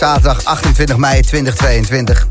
zaterdag 0.00 0.44
28 0.44 0.96
mei 0.96 1.20
2022. 1.20 2.26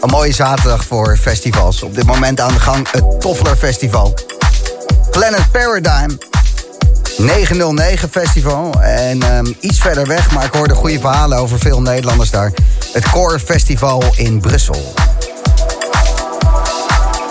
Een 0.00 0.10
mooie 0.10 0.32
zaterdag 0.32 0.84
voor 0.84 1.16
festivals. 1.16 1.82
Op 1.82 1.94
dit 1.94 2.06
moment 2.06 2.40
aan 2.40 2.52
de 2.52 2.60
gang 2.60 2.90
het 2.90 3.20
Toffler 3.20 3.56
Festival. 3.56 4.14
Planet 5.10 5.50
Paradigm. 5.52 6.16
909 7.16 8.08
Festival. 8.10 8.82
En 8.82 9.22
ehm, 9.22 9.52
iets 9.60 9.78
verder 9.78 10.06
weg, 10.06 10.30
maar 10.30 10.44
ik 10.44 10.52
hoorde 10.52 10.74
goede 10.74 11.00
verhalen 11.00 11.38
over 11.38 11.58
veel 11.58 11.82
Nederlanders 11.82 12.30
daar. 12.30 12.52
Het 12.92 13.10
Core 13.10 13.38
Festival 13.38 14.02
in 14.16 14.40
Brussel. 14.40 14.94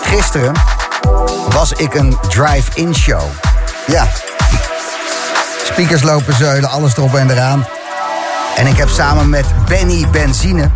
Gisteren 0.02 0.52
was 1.48 1.72
ik 1.72 1.94
een 1.94 2.18
drive-in 2.28 2.94
show. 2.94 3.22
Ja. 3.86 4.08
Speakers 5.64 6.02
lopen 6.02 6.34
zeulen, 6.34 6.70
alles 6.70 6.96
erop 6.96 7.14
en 7.14 7.30
eraan. 7.30 7.66
En 8.56 8.66
ik 8.66 8.76
heb 8.76 8.88
samen 8.88 9.28
met 9.28 9.46
Benny 9.68 10.06
Benzine 10.10 10.70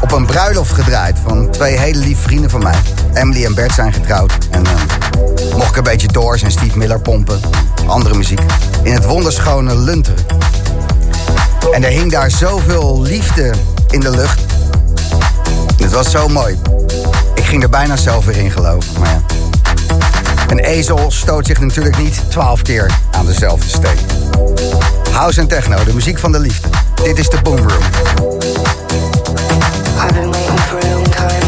op 0.00 0.12
een 0.12 0.26
bruiloft 0.26 0.72
gedraaid 0.72 1.18
van 1.26 1.50
twee 1.50 1.78
hele 1.78 1.98
lieve 1.98 2.22
vrienden 2.22 2.50
van 2.50 2.62
mij. 2.62 2.74
Emily 3.14 3.44
en 3.44 3.54
Bert 3.54 3.72
zijn 3.72 3.92
getrouwd. 3.92 4.32
En 4.50 4.64
eh, 4.66 4.72
mocht 5.56 5.70
ik 5.70 5.76
een 5.76 5.82
beetje 5.82 6.06
Doors 6.06 6.42
en 6.42 6.50
Steve 6.50 6.78
Miller 6.78 7.00
pompen. 7.00 7.40
Andere 7.86 8.14
muziek. 8.14 8.40
In 8.82 8.92
het 8.94 9.04
wonderschone 9.04 9.76
Lunteren. 9.76 10.24
En 11.72 11.84
er 11.84 11.90
hing 11.90 12.10
daar 12.10 12.30
zoveel 12.30 13.02
liefde 13.02 13.50
in 13.90 14.00
de 14.00 14.10
lucht. 14.10 14.40
Het 15.76 15.92
was 15.92 16.10
zo 16.10 16.28
mooi. 16.28 16.58
Ik 17.34 17.44
ging 17.44 17.62
er 17.62 17.70
bijna 17.70 17.96
zelf 17.96 18.24
weer 18.24 18.36
in 18.36 18.50
geloven. 18.50 19.00
Maar 19.00 19.08
ja. 19.08 19.22
Een 20.48 20.58
ezel 20.58 21.10
stoot 21.10 21.46
zich 21.46 21.60
natuurlijk 21.60 21.98
niet 21.98 22.22
twaalf 22.28 22.62
keer 22.62 22.90
aan 23.10 23.26
dezelfde 23.26 23.68
steen. 23.68 23.98
House 25.12 25.40
en 25.40 25.48
techno, 25.48 25.84
de 25.84 25.94
muziek 25.94 26.18
van 26.18 26.32
de 26.32 26.38
liefde. 26.38 26.68
Dit 27.02 27.18
is 27.18 27.28
de 27.28 27.38
Boom 27.42 27.56
Room. 27.56 27.82
I've 29.98 30.14
been 30.14 30.30
waiting 30.30 30.58
for 30.58 30.78
a 30.78 30.94
long 30.94 31.08
time. 31.10 31.39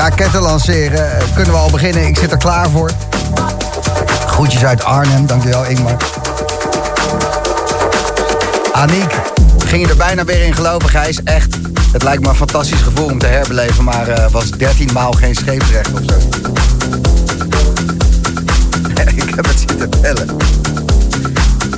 Raketten 0.00 0.40
lanceren. 0.40 1.18
Eh, 1.18 1.24
kunnen 1.34 1.52
we 1.52 1.58
al 1.58 1.70
beginnen? 1.70 2.06
Ik 2.06 2.18
zit 2.18 2.32
er 2.32 2.38
klaar 2.38 2.70
voor. 2.70 2.90
Groetjes 4.26 4.64
uit 4.64 4.84
Arnhem, 4.84 5.26
dankjewel 5.26 5.64
Ingmar. 5.64 5.96
Aniek, 8.72 9.14
ging 9.58 9.82
je 9.82 9.88
er 9.88 9.96
bijna 9.96 10.24
weer 10.24 10.42
in 10.42 10.54
geloven, 10.54 10.88
Gijs? 10.88 11.22
Echt, 11.22 11.56
het 11.92 12.02
lijkt 12.02 12.22
me 12.22 12.28
een 12.28 12.34
fantastisch 12.34 12.80
gevoel 12.80 13.04
om 13.04 13.18
te 13.18 13.26
herbeleven, 13.26 13.84
maar 13.84 14.08
uh, 14.08 14.30
was 14.30 14.50
13 14.50 14.90
maal 14.92 15.12
geen 15.12 15.34
scheepsrecht 15.34 15.92
of 15.92 16.00
zo. 16.06 16.14
ik 19.26 19.34
heb 19.34 19.46
het 19.46 19.64
zitten 19.68 19.90
tellen. 20.00 20.36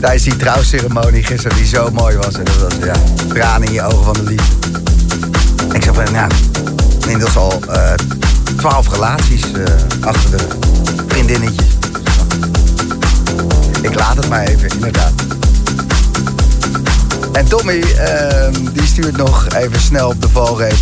Tijdens 0.00 0.22
die 0.22 0.36
trouwceremonie 0.36 1.24
gisteren, 1.24 1.56
die 1.56 1.66
zo 1.66 1.90
mooi 1.90 2.16
was. 2.16 2.34
En 2.34 2.44
dat 2.44 2.58
was, 2.58 2.74
ja, 2.84 2.94
tranen 3.28 3.68
in 3.68 3.74
je 3.74 3.82
ogen 3.82 4.04
van 4.04 4.14
de 4.14 4.22
liefde. 4.22 4.54
Ik 5.72 5.82
zeg 5.82 5.94
van, 5.94 6.12
ja, 6.12 6.26
inmiddels 7.00 7.36
al 7.36 7.60
uh, 7.68 7.92
12 8.62 8.88
relaties 8.88 9.42
uh, 9.56 9.64
achter 10.00 10.30
de 10.30 10.46
vriendinnetjes. 11.06 11.66
Ik 13.80 13.94
laat 13.94 14.16
het 14.16 14.28
maar 14.28 14.44
even, 14.44 14.68
inderdaad. 14.68 15.12
En 17.32 17.48
Tommy, 17.48 17.72
uh, 17.72 17.84
die 18.72 18.86
stuurt 18.86 19.16
nog 19.16 19.46
even 19.48 19.80
snel 19.80 20.08
op 20.08 20.22
de 20.22 20.28
valreep. 20.28 20.74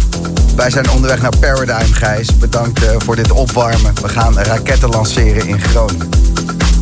Wij 0.56 0.70
zijn 0.70 0.90
onderweg 0.90 1.20
naar 1.20 1.38
Paradigm, 1.38 1.92
Gijs. 1.92 2.38
Bedankt 2.38 2.82
uh, 2.82 2.90
voor 2.98 3.16
dit 3.16 3.30
opwarmen. 3.30 3.94
We 4.02 4.08
gaan 4.08 4.38
raketten 4.38 4.88
lanceren 4.88 5.46
in 5.46 5.60
Groningen. 5.60 6.08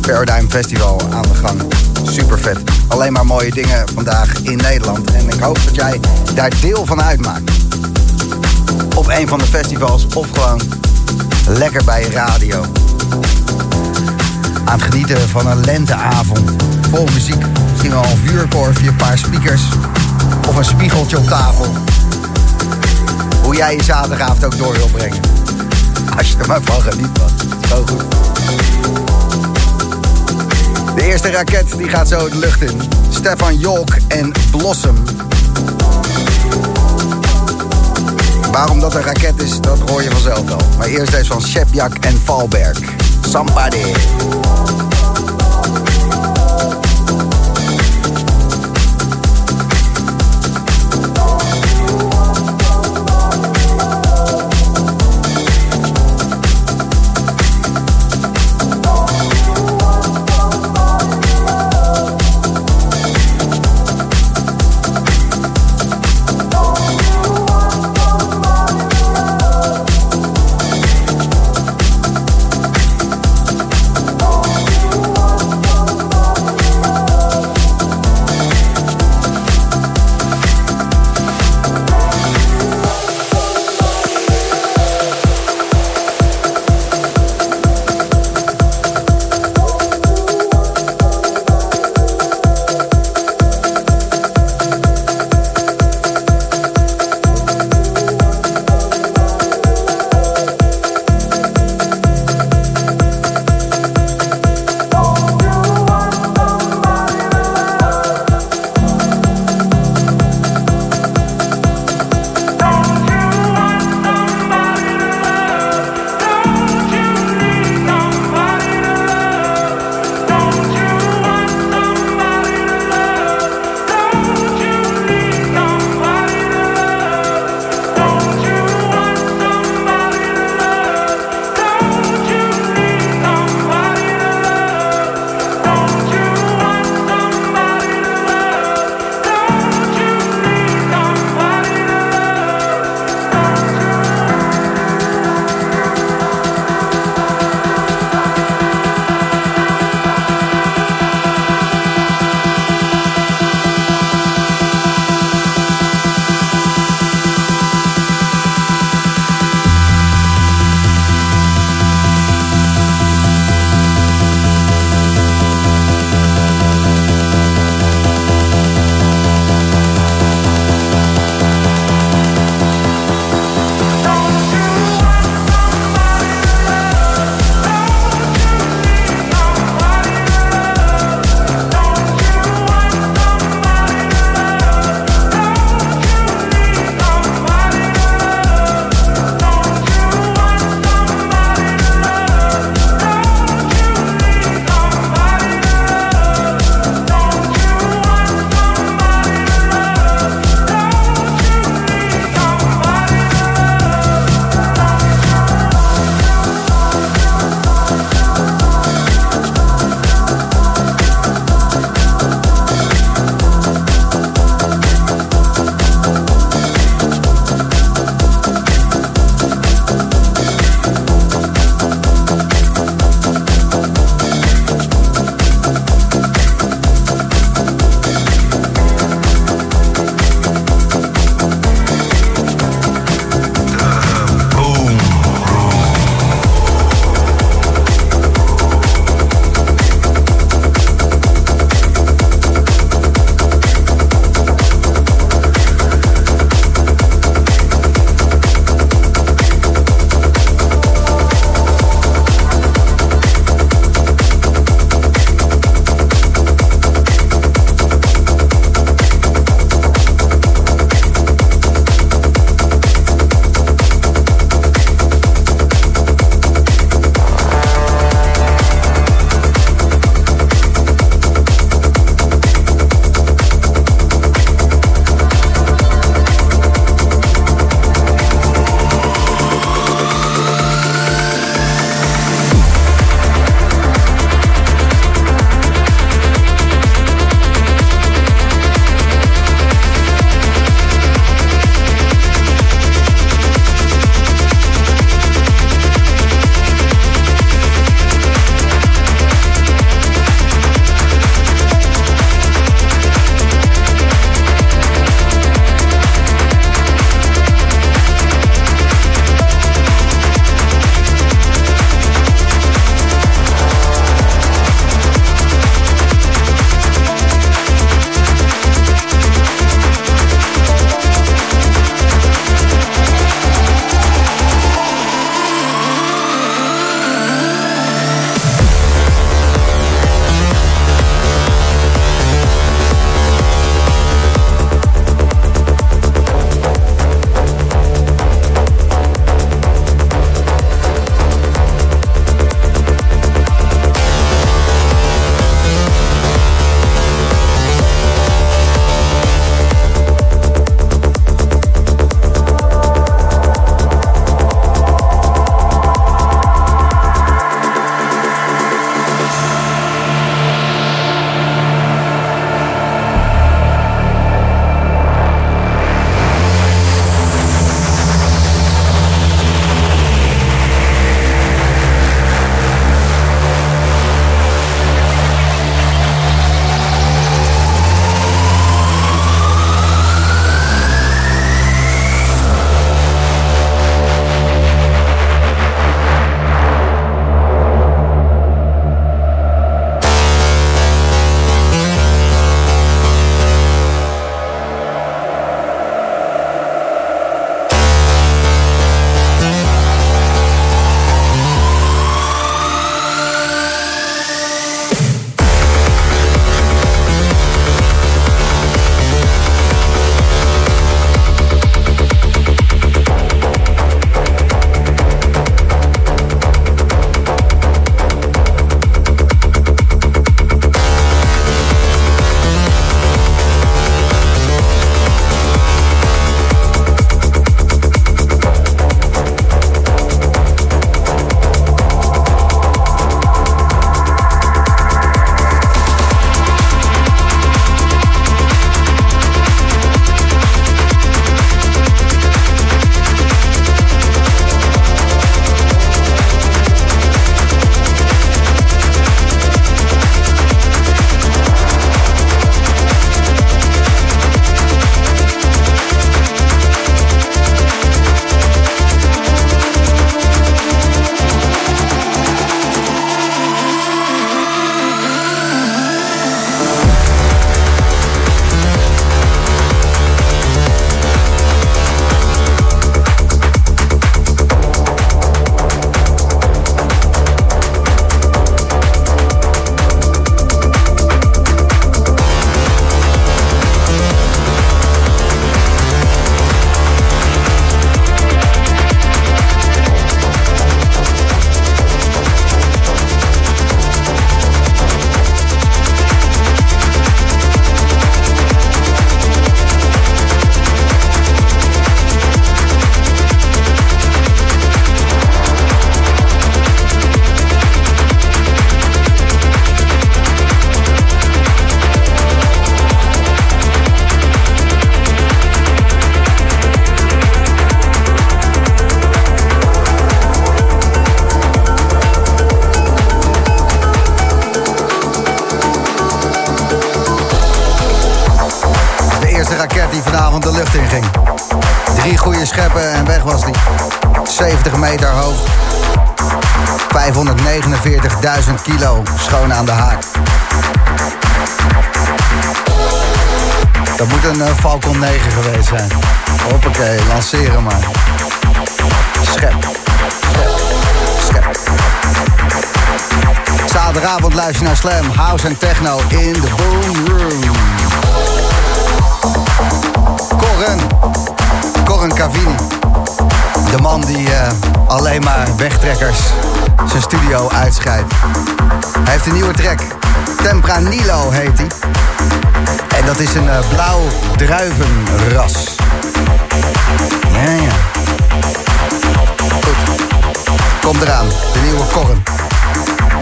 Paradigm 0.01 0.47
Festival 0.47 1.01
aan 1.11 1.21
de 1.21 1.35
gang. 1.35 1.61
Super 2.03 2.39
vet. 2.39 2.57
Alleen 2.87 3.13
maar 3.13 3.25
mooie 3.25 3.51
dingen 3.51 3.87
vandaag 3.93 4.33
in 4.41 4.57
Nederland. 4.57 5.11
En 5.11 5.29
ik 5.29 5.39
hoop 5.39 5.59
dat 5.65 5.75
jij 5.75 5.99
daar 6.33 6.51
deel 6.61 6.85
van 6.85 7.01
uitmaakt. 7.01 7.51
Op 8.95 9.07
een 9.07 9.27
van 9.27 9.39
de 9.39 9.45
festivals 9.45 10.05
of 10.13 10.27
gewoon 10.33 10.61
lekker 11.57 11.83
bij 11.83 12.01
je 12.01 12.09
radio. 12.09 12.65
Aan 14.65 14.79
het 14.79 14.81
genieten 14.81 15.29
van 15.29 15.47
een 15.47 15.59
lenteavond. 15.59 16.51
Vol 16.89 17.07
muziek. 17.13 17.45
Misschien 17.69 17.91
wel 17.91 18.03
een 18.03 18.17
vuurkorfje, 18.17 18.87
een 18.87 18.95
paar 18.95 19.17
speakers. 19.17 19.61
Of 20.47 20.55
een 20.57 20.65
spiegeltje 20.65 21.17
op 21.17 21.27
tafel. 21.27 21.65
Hoe 23.43 23.55
jij 23.55 23.75
je 23.75 23.83
zaterdagavond 23.83 24.45
ook 24.45 24.57
door 24.57 24.73
wil 24.73 24.87
brengen. 24.87 25.19
Als 26.17 26.31
je 26.31 26.37
er 26.37 26.47
maar 26.47 26.61
van 26.63 26.81
geniet, 26.81 27.17
man. 27.17 27.29
Zo 27.67 27.85
goed. 27.85 28.03
De 30.95 31.03
eerste 31.03 31.31
raket 31.31 31.77
die 31.77 31.89
gaat 31.89 32.07
zo 32.07 32.29
de 32.29 32.37
lucht 32.37 32.61
in. 32.61 32.81
Stefan 33.09 33.57
Jolk 33.57 33.95
en 34.07 34.31
Blossom. 34.51 34.95
Waarom 38.51 38.79
dat 38.79 38.95
een 38.95 39.01
raket 39.01 39.41
is, 39.41 39.59
dat 39.59 39.89
hoor 39.89 40.03
je 40.03 40.11
vanzelf 40.11 40.47
wel. 40.47 40.61
Maar 40.77 40.87
eerst 40.87 41.11
deze 41.11 41.25
van 41.25 41.41
Shepjak 41.41 41.95
en 41.95 42.21
Valberg. 42.23 42.79
Somebody. 43.21 43.93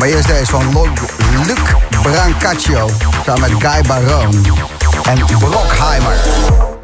Maar 0.08 0.16
eerst 0.16 0.28
deze 0.28 0.46
van 0.46 0.74
Luc 1.46 1.60
Brancaccio 2.02 2.90
samen 3.26 3.42
met 3.42 3.64
Guy 3.64 3.82
Baron 3.88 4.46
en 5.04 5.26
Brockheimer. 5.40 6.77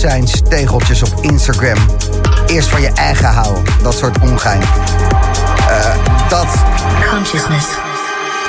De 0.00 0.06
bewustzijnstegeltjes 0.06 1.02
op 1.02 1.18
Instagram. 1.20 1.78
Eerst 2.46 2.68
van 2.68 2.80
je 2.80 2.92
eigen 2.92 3.28
houden, 3.28 3.64
dat 3.82 3.94
soort 3.94 4.18
ongein. 4.18 4.60
Uh, 4.60 5.94
dat. 6.28 6.46
Consciousness. 7.10 7.66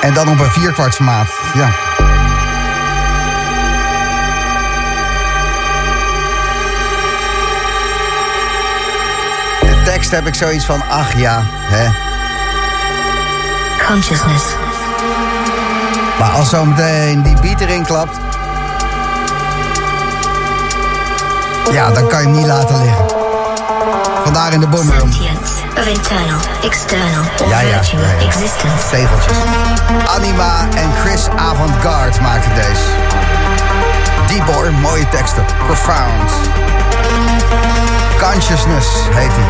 En 0.02 0.14
dan 0.14 0.30
op 0.30 0.40
een 0.40 0.52
vierkwartsmaat, 0.52 1.28
ja. 1.54 1.70
De 9.62 9.82
tekst 9.84 10.12
heb 10.12 10.28
ik 10.28 10.36
zoiets 10.36 10.66
van, 10.66 10.82
ach 10.90 11.18
ja, 11.18 11.44
hè. 11.46 11.90
Consciousness. 13.88 14.46
Maar 16.20 16.30
als 16.30 16.50
zometeen 16.50 17.22
die 17.22 17.36
beat 17.42 17.62
erin 17.62 17.86
klapt... 17.86 18.31
Ja, 21.72 21.90
dan 21.92 22.08
kan 22.08 22.20
je 22.20 22.26
hem 22.28 22.36
niet 22.36 22.46
laten 22.46 22.82
liggen. 22.82 23.06
Vandaar 24.24 24.54
in 24.54 24.60
de 24.60 24.68
boomroom. 24.68 25.12
Sentience 25.12 25.54
of 25.80 25.86
internal, 25.86 26.40
external 26.64 27.24
or 27.42 27.48
Ja, 27.48 27.60
ja, 27.60 27.68
ja, 27.70 27.82
ja. 28.20 28.26
existence. 28.28 28.90
Tegeltjes. 28.90 29.38
Anima 30.16 30.68
en 30.76 30.92
Chris 31.06 31.28
Avantgarde 31.36 32.22
maakten 32.22 32.56
deze. 32.56 32.86
Deep 34.28 34.48
hoor, 34.48 34.72
mooie 34.74 35.10
teksten. 35.10 35.46
Profound. 35.66 36.32
Consciousness 38.32 38.88
heet 39.12 39.32
hij. 39.32 39.50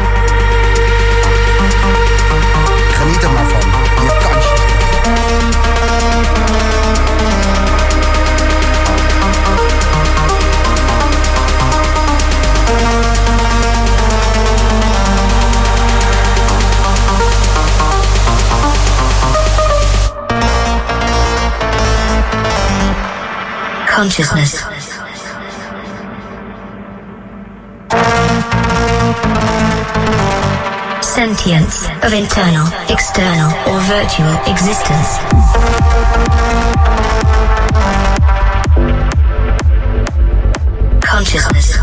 Geniet 2.99 3.23
er 3.23 3.31
maar 3.31 3.45
van. 3.45 3.69
Je 4.03 4.11
consciousness. 4.23 4.59
Consciousness. 23.91 24.53
Sentience 31.03 31.87
of 32.01 32.13
internal, 32.13 32.67
external 32.87 33.51
or 33.67 33.81
virtual 33.81 34.33
existence. 34.47 35.17
Consciousness. 41.03 41.80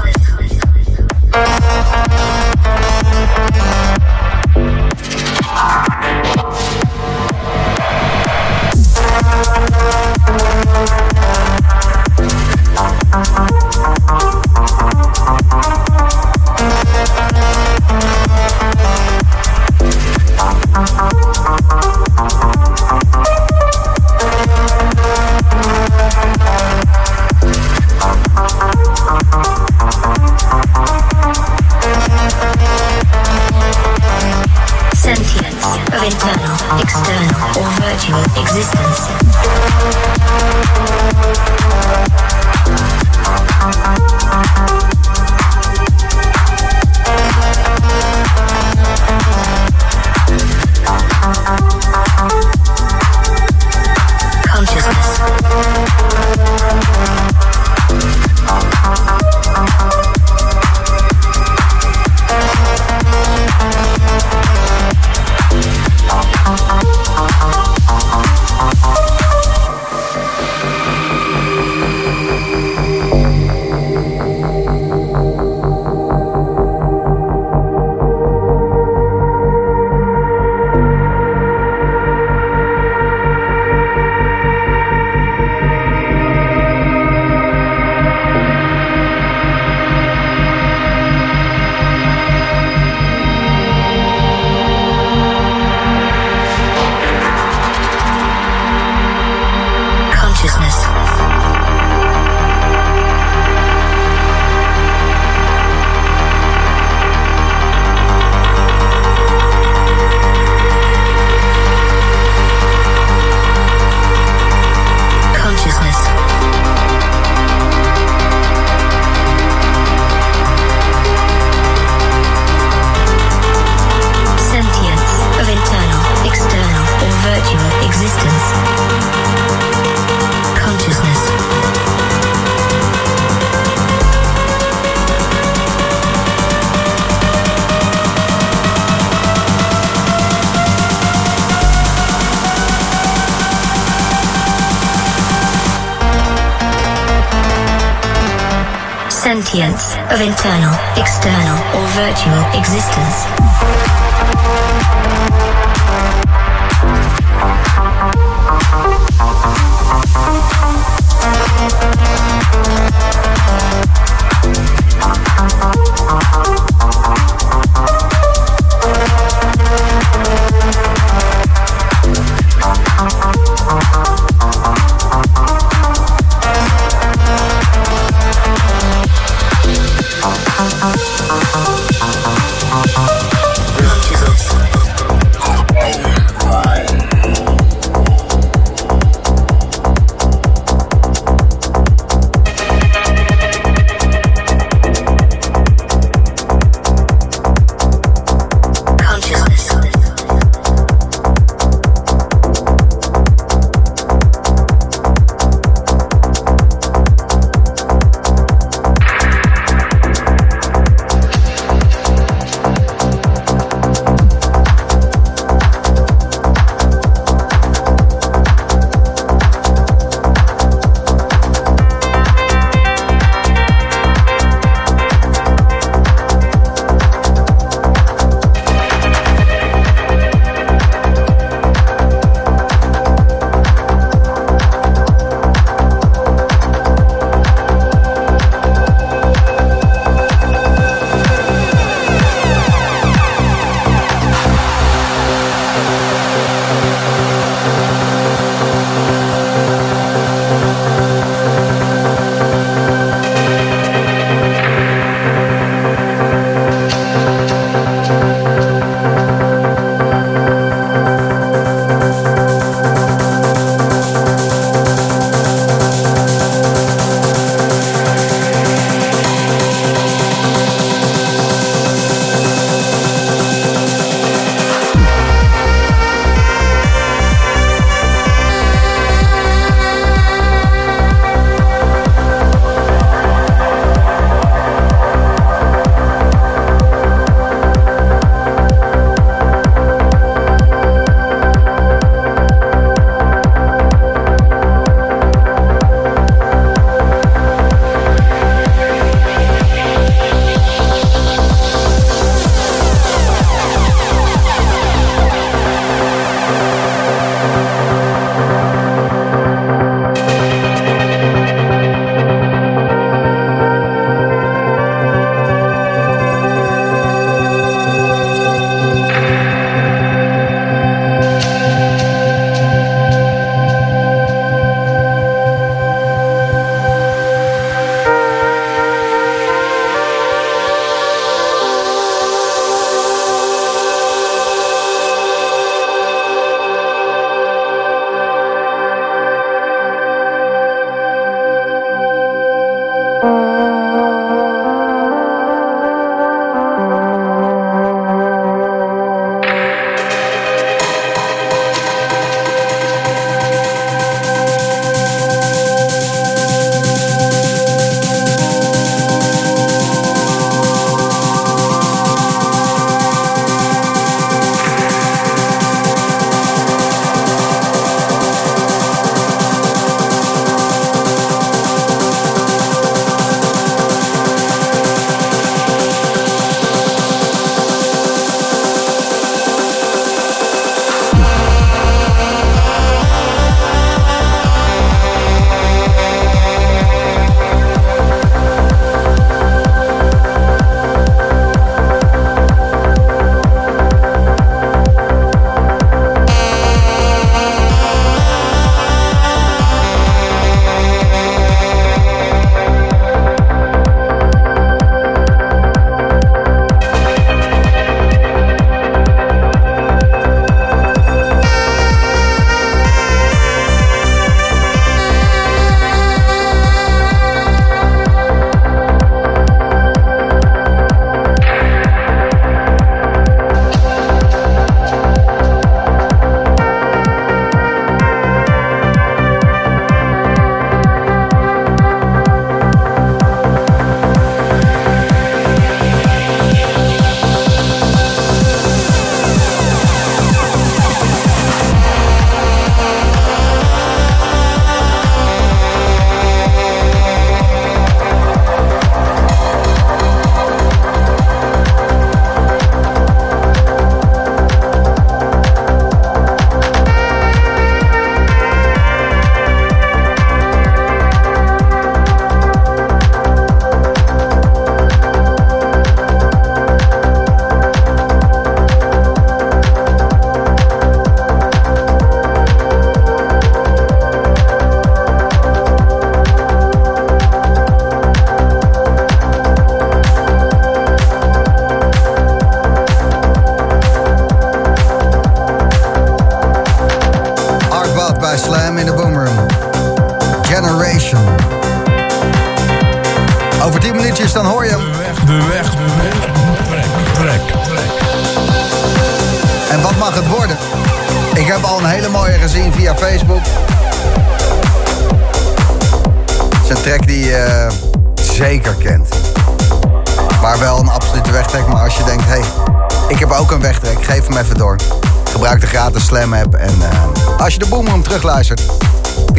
Of 150.10 150.20
internal, 150.20 150.77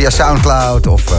Soundcloud 0.10 0.88
of 0.88 1.19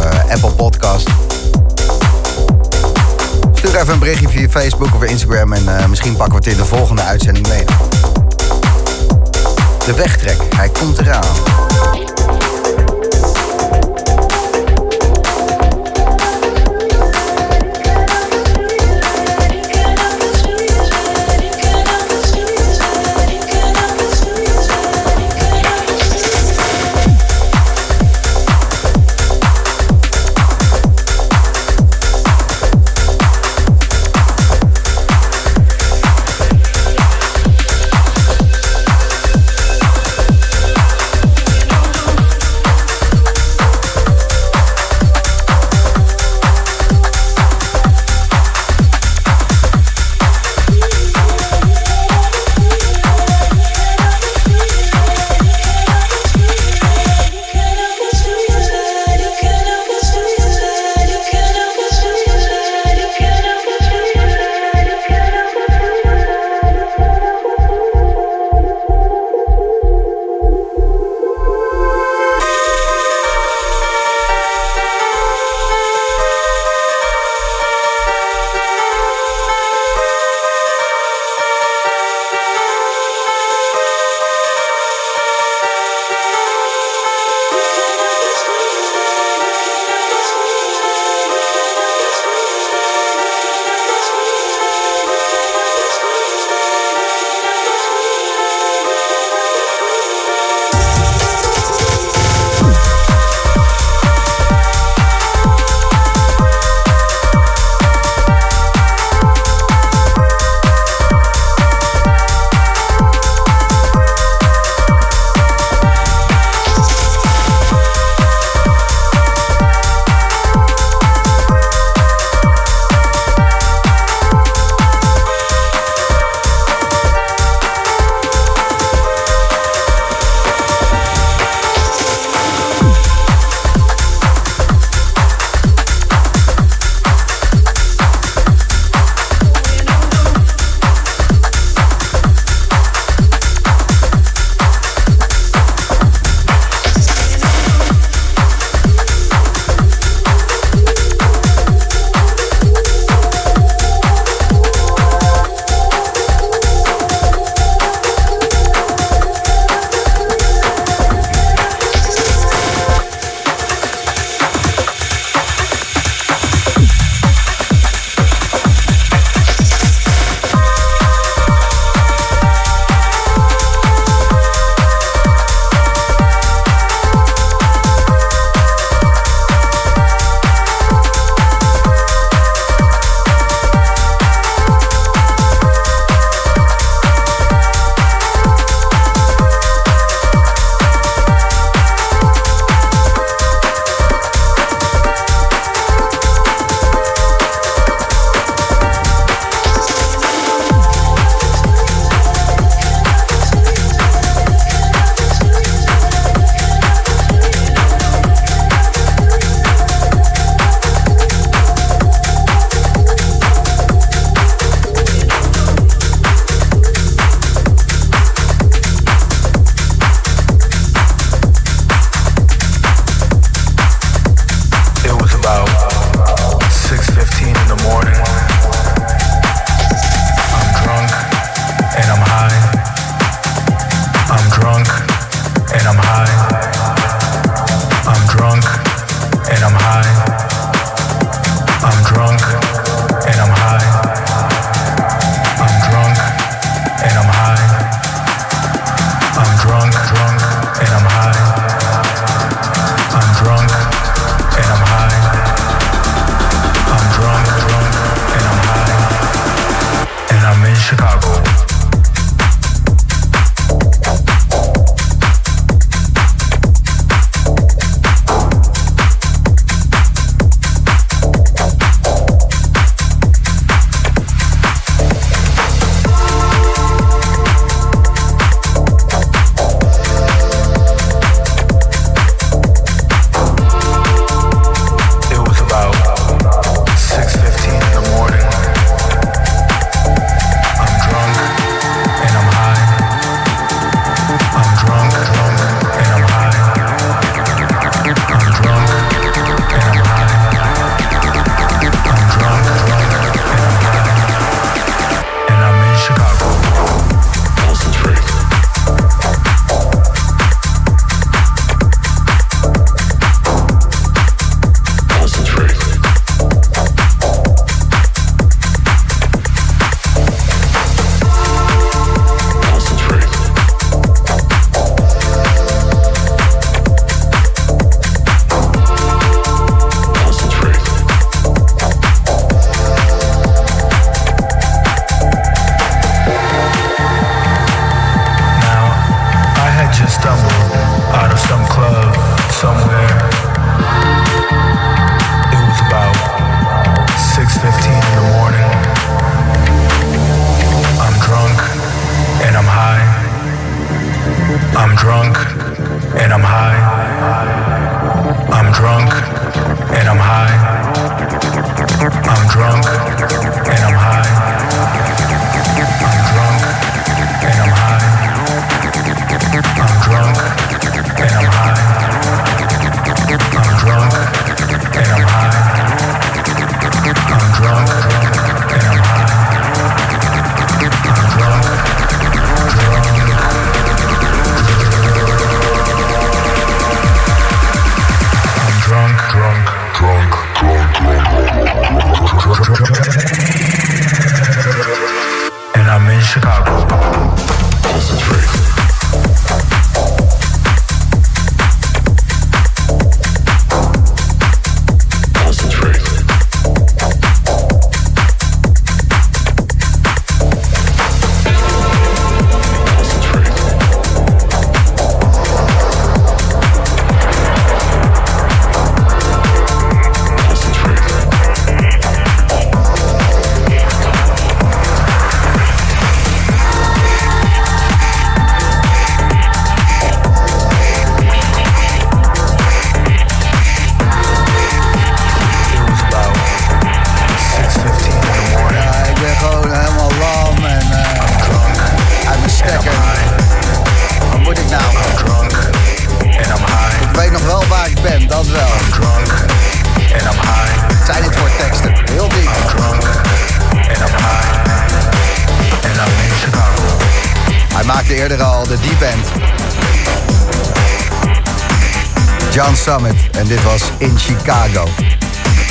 John 462.53 462.74
Summit. 462.74 463.14
En 463.30 463.46
dit 463.46 463.62
was 463.62 463.82
in 463.98 464.18
Chicago. 464.18 464.88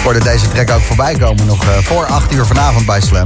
Hoorde 0.04 0.20
deze 0.20 0.48
track 0.48 0.70
ook 0.70 0.82
voorbij 0.82 1.16
komen 1.16 1.46
nog 1.46 1.64
eh, 1.64 1.70
voor 1.82 2.06
8 2.06 2.34
uur 2.34 2.46
vanavond 2.46 2.86
bij 2.86 3.02
Slam. 3.02 3.26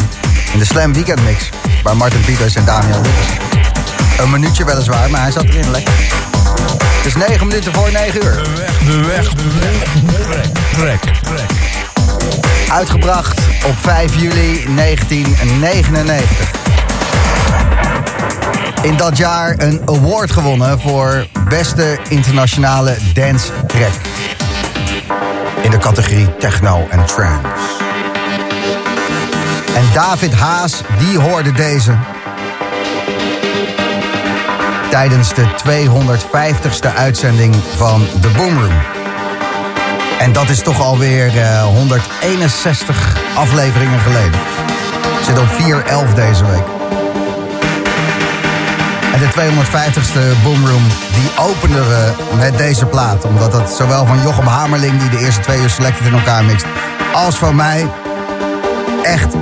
In 0.54 0.60
de 0.60 0.66
Slam 0.66 0.94
Weekend 0.94 1.24
Mix. 1.24 1.50
Bij 1.84 1.94
Martin 1.94 2.22
Pieters 2.22 2.56
en 2.56 2.66
Daniel. 2.66 3.02
Een 4.18 4.30
minuutje 4.30 4.66
weliswaar, 4.66 5.10
maar 5.10 5.22
hij 5.22 5.32
zat 5.32 5.44
erin 5.44 5.72
lekker. 5.72 5.94
Het 6.96 7.06
is 7.06 7.16
9 7.16 7.48
minuten 7.48 7.74
voor 7.74 7.92
9 7.92 8.24
uur. 8.24 8.44
De 8.86 9.06
weg, 9.06 9.34
de 9.34 9.44
weg, 9.60 9.94
de 10.06 10.28
weg. 10.28 10.50
Trek, 10.72 11.00
trek, 11.02 11.16
trek. 11.16 11.52
Uitgebracht 12.70 13.40
op 13.66 13.76
5 13.82 14.16
juli 14.16 14.66
1999. 14.76 16.52
In 18.84 18.98
dat 18.98 19.18
jaar 19.18 19.56
een 19.58 19.82
award 19.86 20.32
gewonnen 20.32 20.80
voor 20.80 21.28
beste 21.50 21.98
internationale 22.10 22.98
dance 23.14 23.52
track. 23.68 23.92
In 25.62 25.72
de 25.72 25.78
categorie 25.78 26.38
techno 26.38 26.88
en 26.90 27.06
trance. 27.06 27.48
En 29.76 29.84
David 29.94 30.34
Haas, 30.34 30.82
die 30.98 31.20
hoorde 31.20 31.52
deze. 31.52 31.96
Tijdens 34.90 35.34
de 35.34 35.46
250ste 35.68 36.96
uitzending 36.96 37.56
van 37.76 38.06
The 38.22 38.30
Boom 38.30 38.60
Room. 38.60 38.82
En 40.20 40.34
dat 40.34 40.50
is 40.50 40.62
toch 40.62 40.82
alweer 40.82 41.38
eh 41.38 41.64
161 41.64 43.18
afleveringen 43.36 44.00
geleden. 44.00 44.40
Zit 45.26 45.40
op 45.40 45.48
4-11 46.12 46.14
deze 46.16 46.46
week. 46.46 46.83
De 49.24 49.30
250ste 49.30 50.44
Boomroom, 50.44 50.84
die 51.14 51.32
openden 51.40 51.88
we 51.88 52.12
met 52.38 52.58
deze 52.58 52.86
plaat. 52.86 53.26
Omdat 53.26 53.52
dat 53.52 53.76
zowel 53.76 54.06
van 54.06 54.22
Jochem 54.22 54.46
Hamerling, 54.46 55.00
die 55.00 55.10
de 55.10 55.20
eerste 55.20 55.42
twee 55.42 55.62
uur 55.62 55.70
selected 55.70 56.08
in 56.08 56.14
elkaar 56.14 56.44
mixt... 56.44 56.66
als 57.14 57.36
van 57.36 57.56
mij 57.56 57.88
echt 59.04 59.34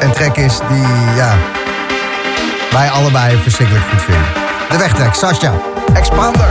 een 0.00 0.12
track 0.12 0.36
is 0.36 0.58
die, 0.68 0.86
ja... 1.16 1.36
wij 2.70 2.90
allebei 2.90 3.36
verschrikkelijk 3.42 3.84
goed 3.90 4.02
vinden. 4.02 4.26
De 4.70 4.78
wegtrek, 4.78 5.14
Sascha, 5.14 5.52
Expander. 5.92 6.48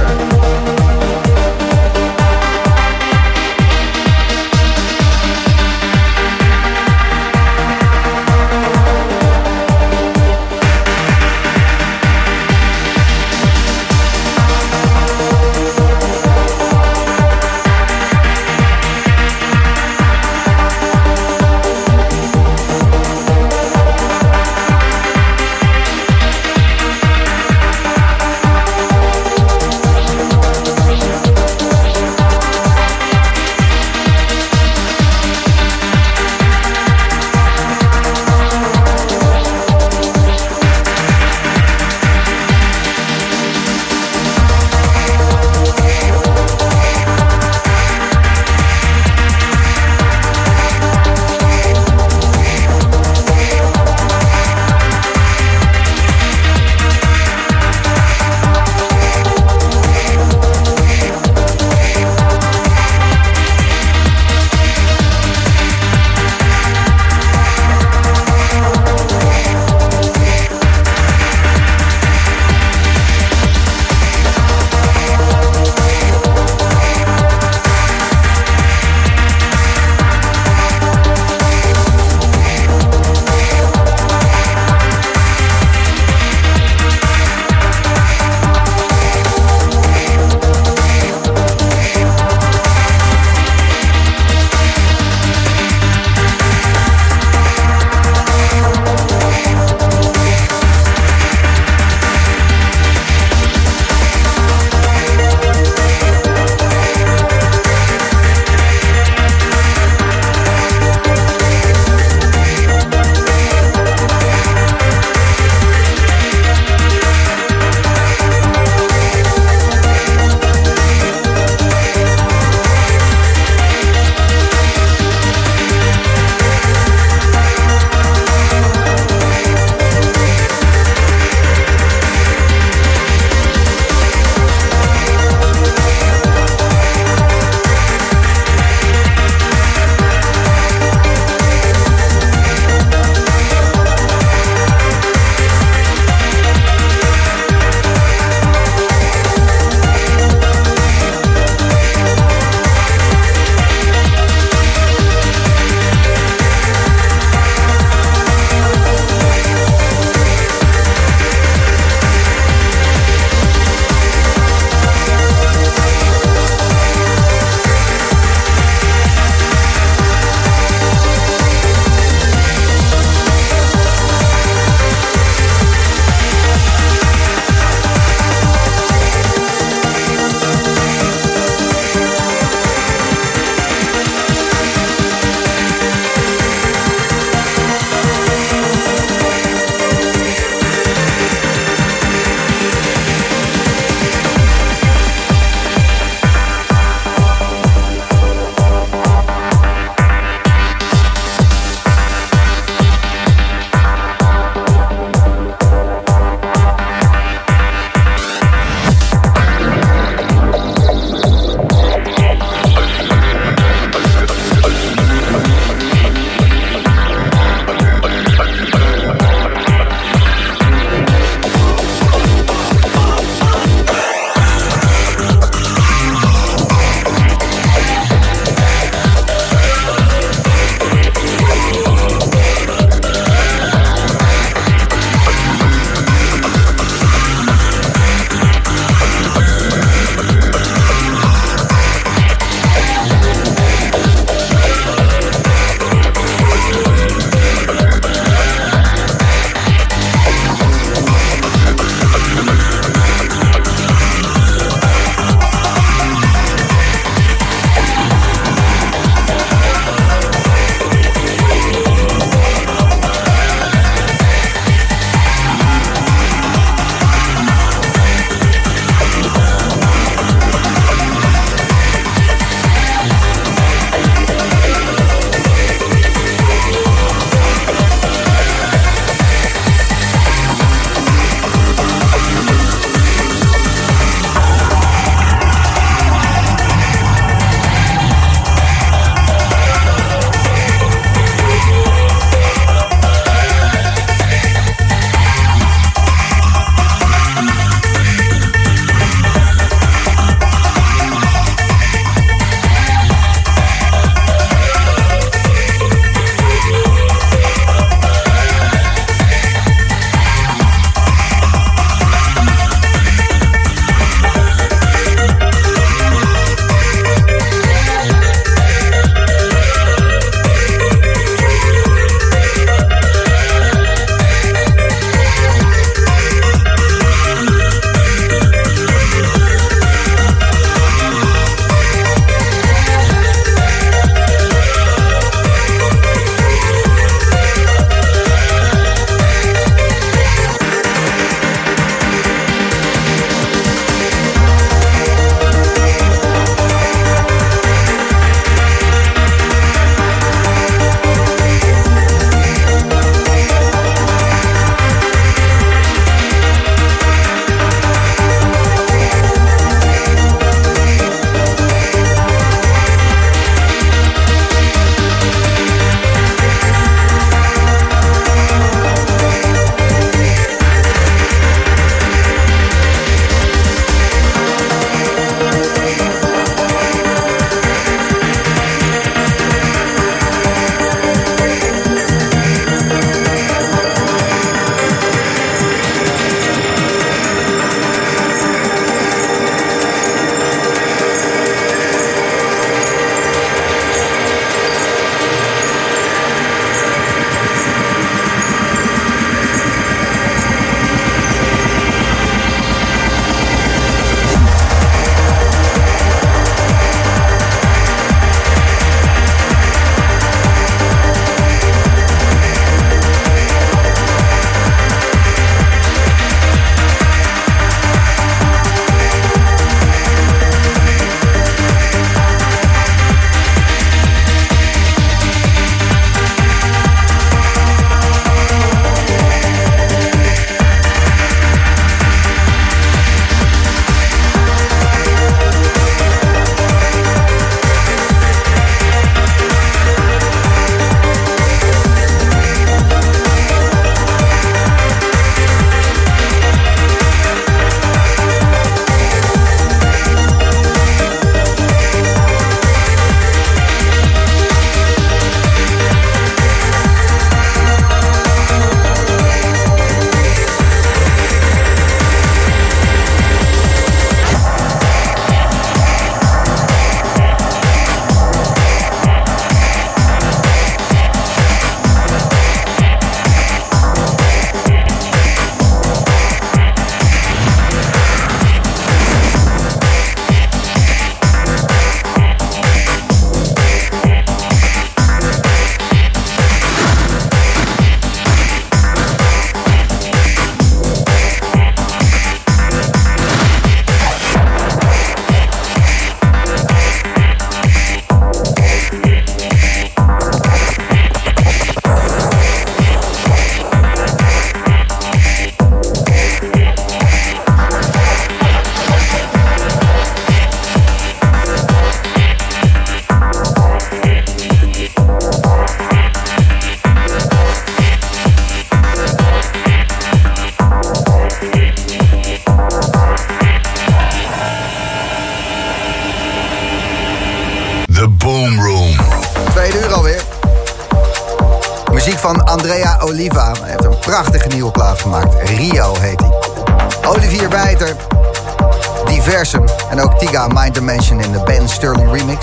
Tiga 540.33 540.51
Mind 540.51 540.73
Dimension 540.73 541.21
in 541.21 541.31
the 541.31 541.43
Ben 541.45 541.67
Sterling 541.67 542.07
remix. 542.07 542.42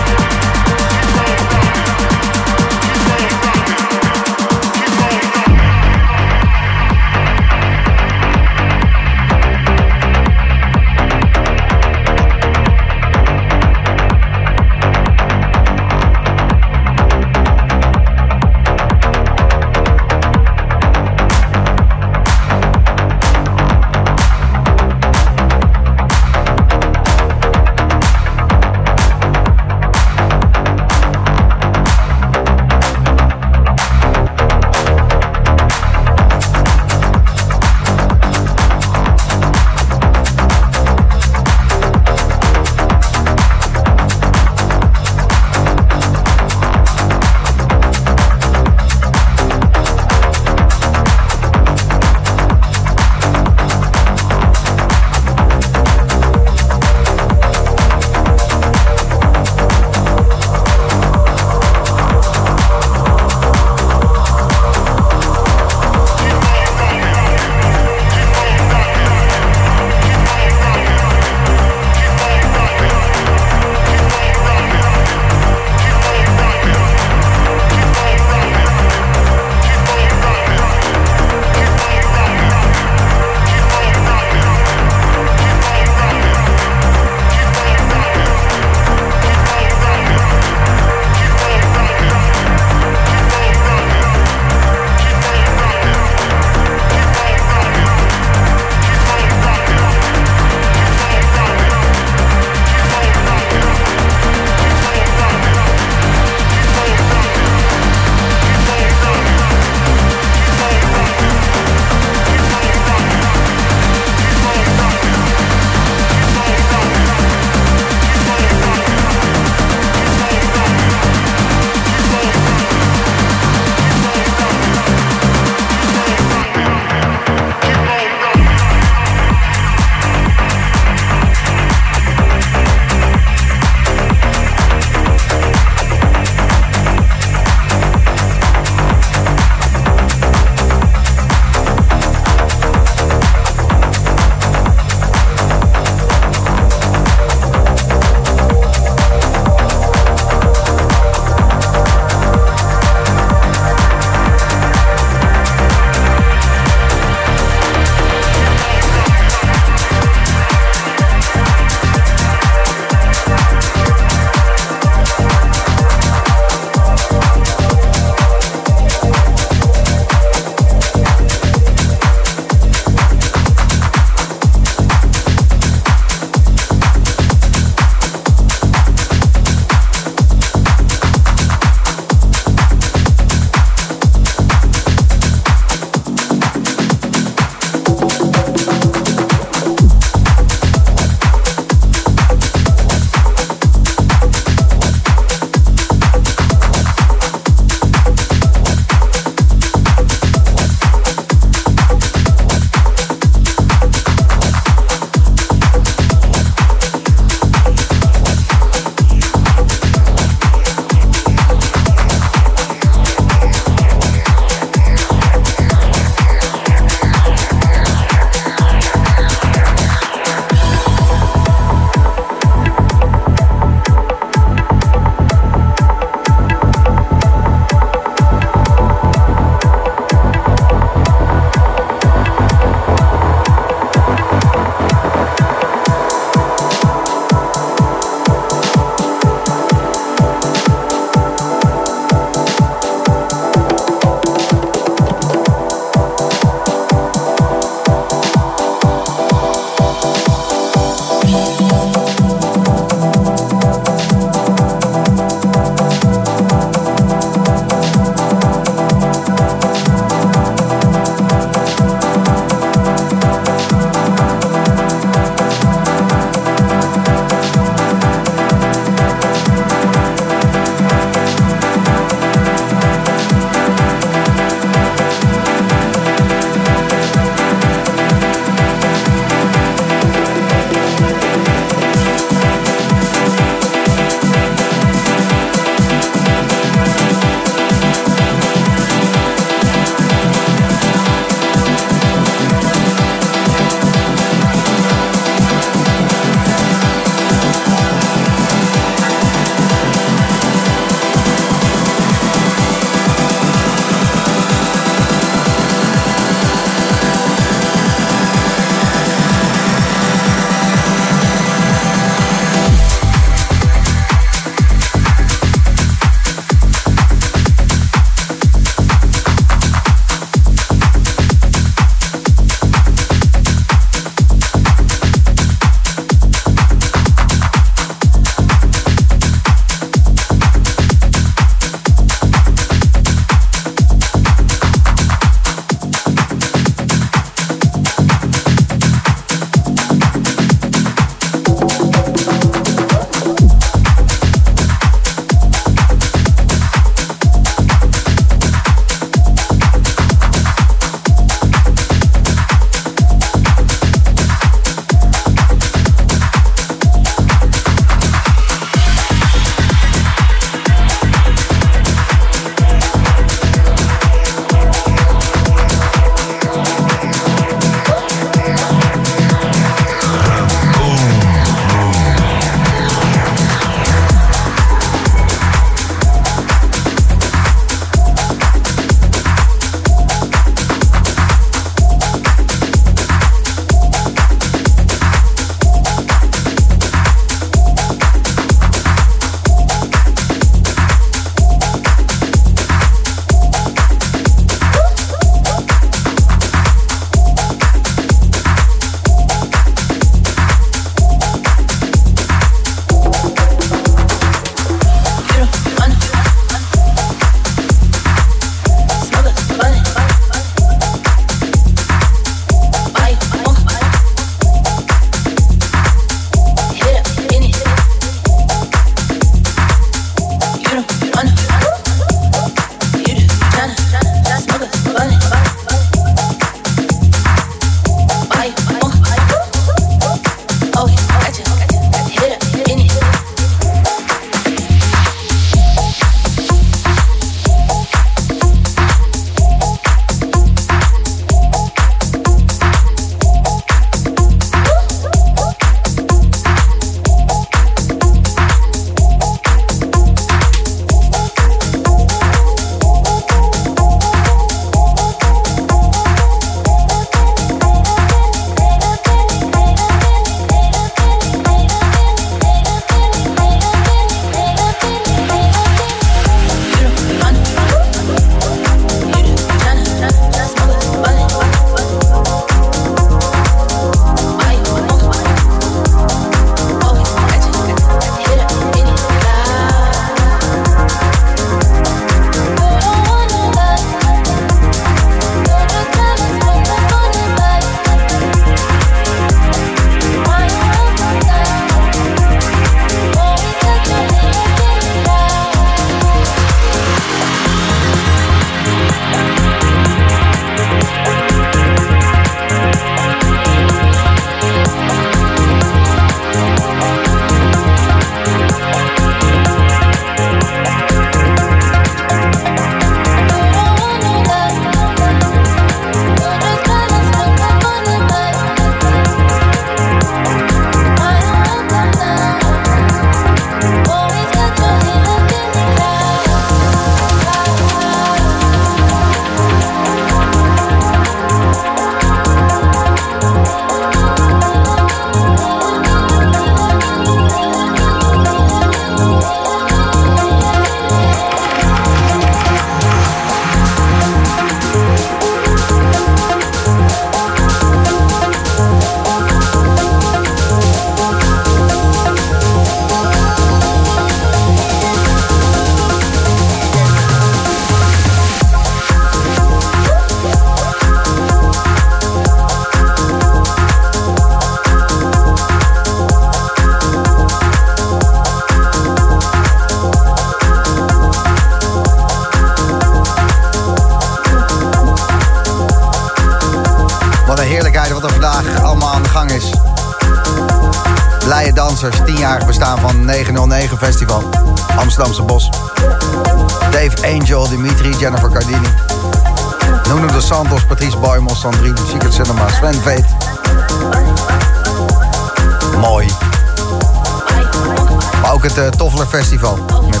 Festival. 599.06 599.58
Met 599.90 600.00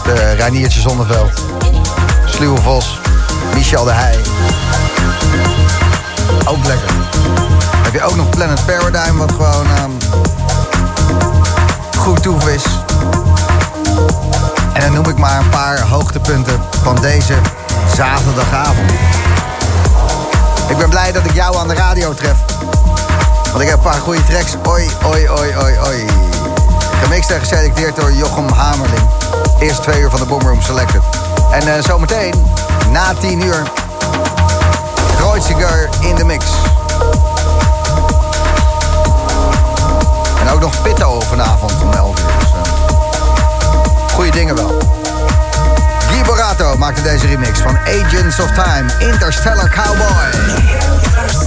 uh, 0.52 0.68
Zonneveld. 0.68 1.30
Sluwe 2.26 2.60
Vos. 2.60 3.00
Michel 3.54 3.84
de 3.84 3.92
Heij. 3.92 4.18
Ook 6.44 6.66
lekker. 6.66 6.90
heb 7.82 7.92
je 7.92 8.02
ook 8.02 8.16
nog 8.16 8.30
Planet 8.30 8.66
Paradigm, 8.66 9.16
wat 9.16 9.32
gewoon 9.32 9.66
um, 9.66 9.96
goed 11.98 12.22
toef 12.22 12.48
is. 12.48 12.64
En 14.72 14.82
dan 14.82 14.92
noem 14.92 15.08
ik 15.08 15.18
maar 15.18 15.38
een 15.38 15.48
paar 15.48 15.80
hoogtepunten 15.80 16.60
van 16.82 16.96
deze 17.00 17.34
zaterdagavond. 17.96 18.90
Ik 20.68 20.76
ben 20.76 20.88
blij 20.88 21.12
dat 21.12 21.24
ik 21.24 21.34
jou 21.34 21.56
aan 21.56 21.68
de 21.68 21.74
radio 21.74 22.14
tref. 22.14 22.36
Want 23.50 23.62
ik 23.62 23.68
heb 23.68 23.76
een 23.76 23.82
paar 23.82 24.00
goede 24.00 24.24
tracks. 24.24 24.56
Oi, 24.68 24.88
oi, 25.04 25.28
oi, 25.28 25.56
oi, 25.56 25.78
oi. 25.78 26.31
Gemixt 27.02 27.30
en 27.30 27.40
geselecteerd 27.40 27.96
door 27.96 28.12
Jochem 28.12 28.48
Hamerling. 28.48 29.08
Eerst 29.58 29.82
twee 29.82 30.00
uur 30.00 30.10
van 30.10 30.20
de 30.20 30.26
Boomroom 30.26 30.62
Selected. 30.62 31.02
En 31.50 31.66
uh, 31.66 31.74
zometeen, 31.80 32.34
na 32.90 33.14
tien 33.20 33.40
uur, 33.40 33.62
Kreuziger 35.16 35.88
in 36.00 36.14
de 36.14 36.24
mix. 36.24 36.44
En 40.40 40.48
ook 40.48 40.60
nog 40.60 40.82
Pitto 40.82 41.20
vanavond 41.20 41.72
om 41.82 41.92
11 41.92 42.18
uur. 42.18 42.26
Dus, 42.38 42.48
uh, 42.48 44.14
goeie 44.14 44.30
dingen 44.30 44.54
wel. 44.54 44.78
Guy 46.10 46.22
Borato 46.22 46.76
maakte 46.76 47.02
deze 47.02 47.26
remix 47.26 47.60
van 47.60 47.78
Agents 47.78 48.40
of 48.40 48.50
Time, 48.50 49.12
Interstellar 49.12 49.68
Cowboy. 49.68 51.41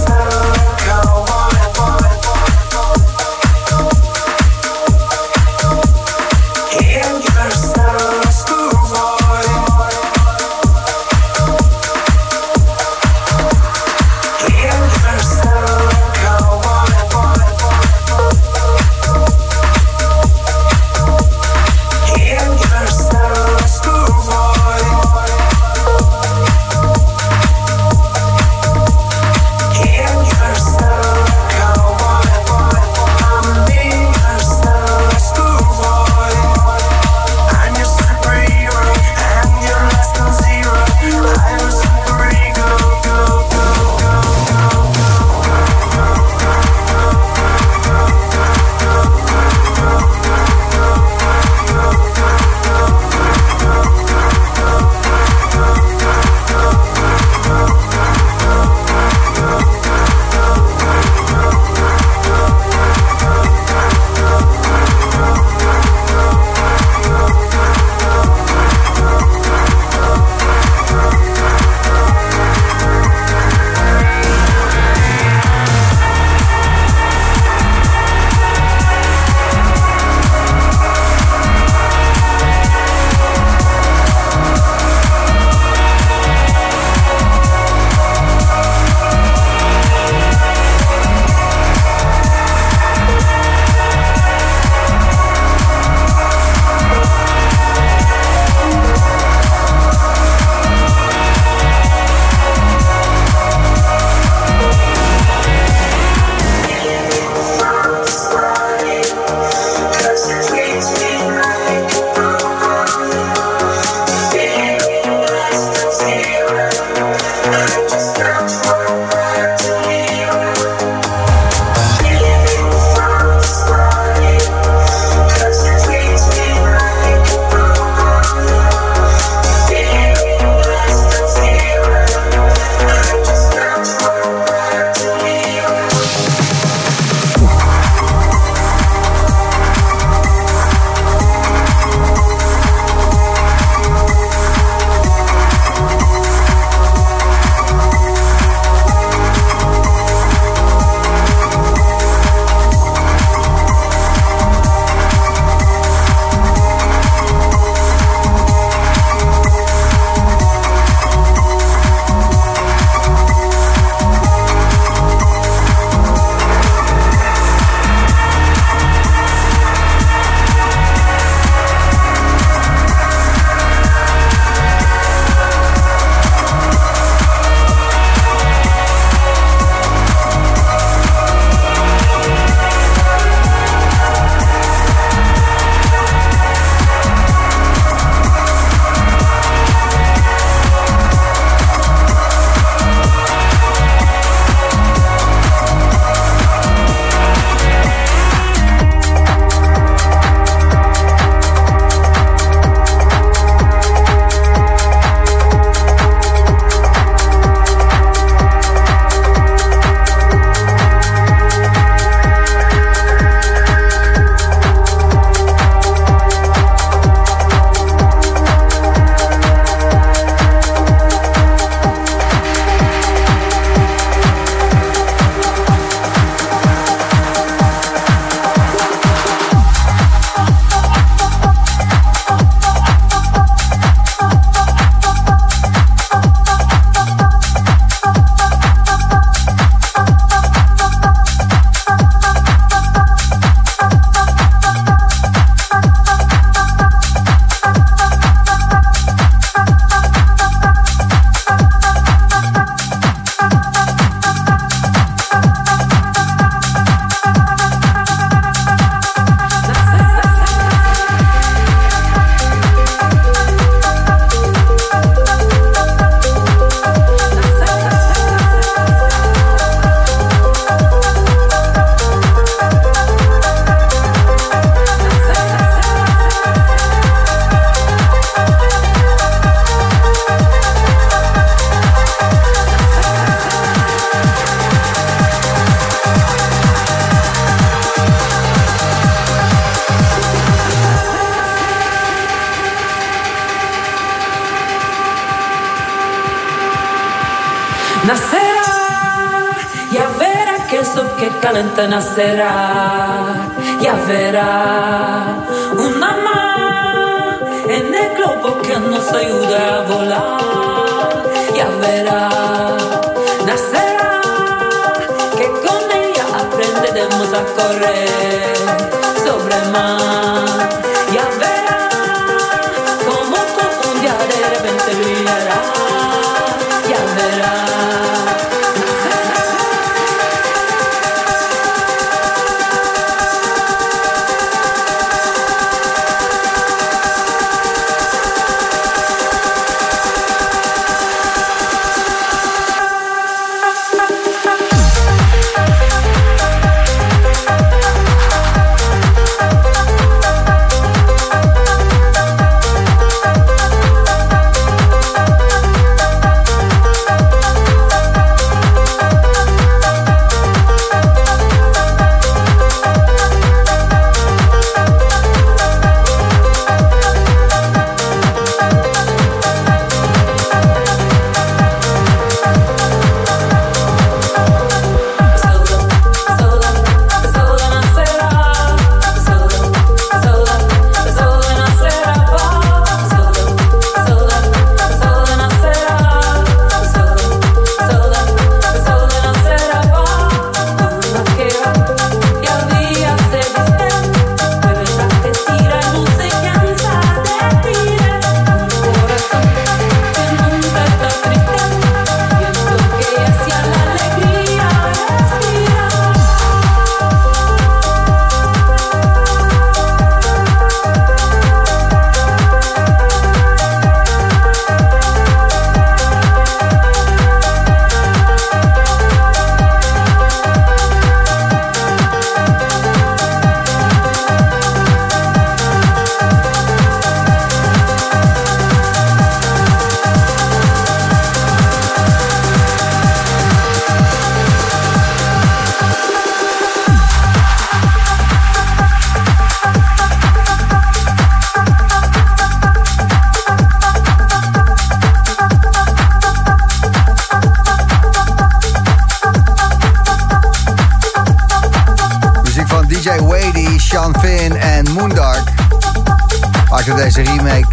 Deze 456.96 457.22
remake 457.22 457.66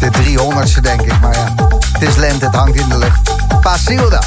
de 0.00 0.10
300ste 0.10 0.80
denk 0.80 1.00
ik. 1.00 1.20
Maar 1.20 1.34
ja, 1.34 1.54
het 1.92 2.08
is 2.08 2.16
lente, 2.16 2.44
het 2.44 2.54
hangt 2.54 2.76
in 2.76 2.88
de 2.88 2.98
lucht. 2.98 3.20
Pasilda. 3.60 4.22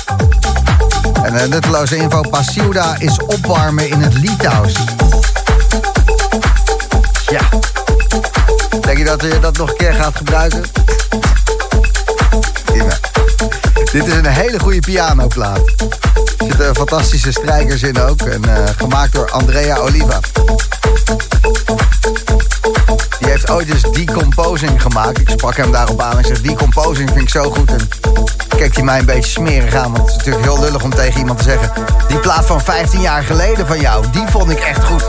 En 1.24 1.34
uh, 1.34 1.44
nutteloze 1.44 1.96
info, 1.96 2.22
Pasilda 2.22 2.96
is 3.00 3.20
opwarmen 3.26 3.90
in 3.90 4.02
het 4.02 4.14
Litouws. 4.14 4.74
Ja. 7.28 7.42
Denk 8.82 8.98
je 8.98 9.04
dat 9.04 9.22
je 9.22 9.40
dat 9.42 9.58
nog 9.58 9.70
een 9.70 9.78
keer 9.78 9.94
gaat 9.94 10.16
gebruiken? 10.16 10.64
Prima. 12.66 12.98
Dit 13.92 14.08
is 14.08 14.14
een 14.14 14.26
hele 14.26 14.60
goede 14.60 14.80
pianoplaat. 14.80 15.62
Er 16.38 16.46
zitten 16.48 16.76
fantastische 16.76 17.32
strijkers 17.32 17.82
in 17.82 18.00
ook. 18.00 18.22
En 18.22 18.44
eh, 18.44 18.64
gemaakt 18.78 19.14
door 19.14 19.32
Andrea 19.32 19.78
Oliva. 19.78 20.20
Heeft 23.38 23.52
ooit 23.52 23.70
eens 23.70 23.92
Decomposing 23.92 24.82
gemaakt. 24.82 25.20
Ik 25.20 25.30
sprak 25.30 25.56
hem 25.56 25.72
daarop 25.72 26.02
aan 26.02 26.18
en 26.18 26.26
zei... 26.26 26.42
Decomposing 26.42 27.10
vind 27.10 27.22
ik 27.22 27.30
zo 27.30 27.52
goed. 27.52 27.70
En 27.72 27.90
keek 28.48 28.76
hij 28.76 28.84
mij 28.84 29.00
een 29.00 29.06
beetje 29.06 29.32
smerig 29.32 29.76
aan. 29.76 29.92
Want 29.92 29.98
het 29.98 30.10
is 30.10 30.16
natuurlijk 30.16 30.46
heel 30.46 30.60
lullig 30.60 30.84
om 30.84 30.90
tegen 30.90 31.20
iemand 31.20 31.38
te 31.38 31.44
zeggen... 31.44 31.72
Die 32.08 32.20
plaat 32.20 32.46
van 32.46 32.62
15 32.62 33.02
jaar 33.02 33.24
geleden 33.24 33.68
van 33.68 33.80
jou, 33.80 34.06
die 34.12 34.28
vond 34.28 34.50
ik 34.50 34.60
echt 34.60 34.84
goed. 34.84 35.06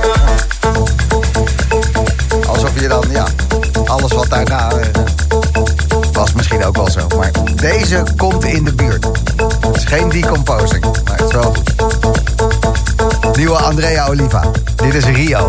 Alsof 2.47 2.81
je 2.81 2.89
dan, 2.89 3.05
ja, 3.11 3.25
alles 3.87 4.13
wat 4.13 4.29
daarna... 4.29 4.71
eh, 4.71 4.87
was 6.13 6.33
misschien 6.33 6.65
ook 6.65 6.77
wel 6.77 6.91
zo. 6.91 7.07
Maar 7.17 7.31
deze 7.55 8.03
komt 8.17 8.45
in 8.45 8.65
de 8.65 8.75
buurt. 8.75 9.05
Het 9.67 9.77
is 9.77 9.85
geen 9.85 10.09
decomposing, 10.09 10.85
maar 10.85 11.17
het 11.17 11.27
is 11.27 11.33
wel 11.33 11.55
goed. 11.55 11.75
Nieuwe 13.37 13.57
Andrea 13.57 14.07
Oliva. 14.07 14.45
Dit 14.77 14.95
is 14.95 15.05
Rio. 15.05 15.49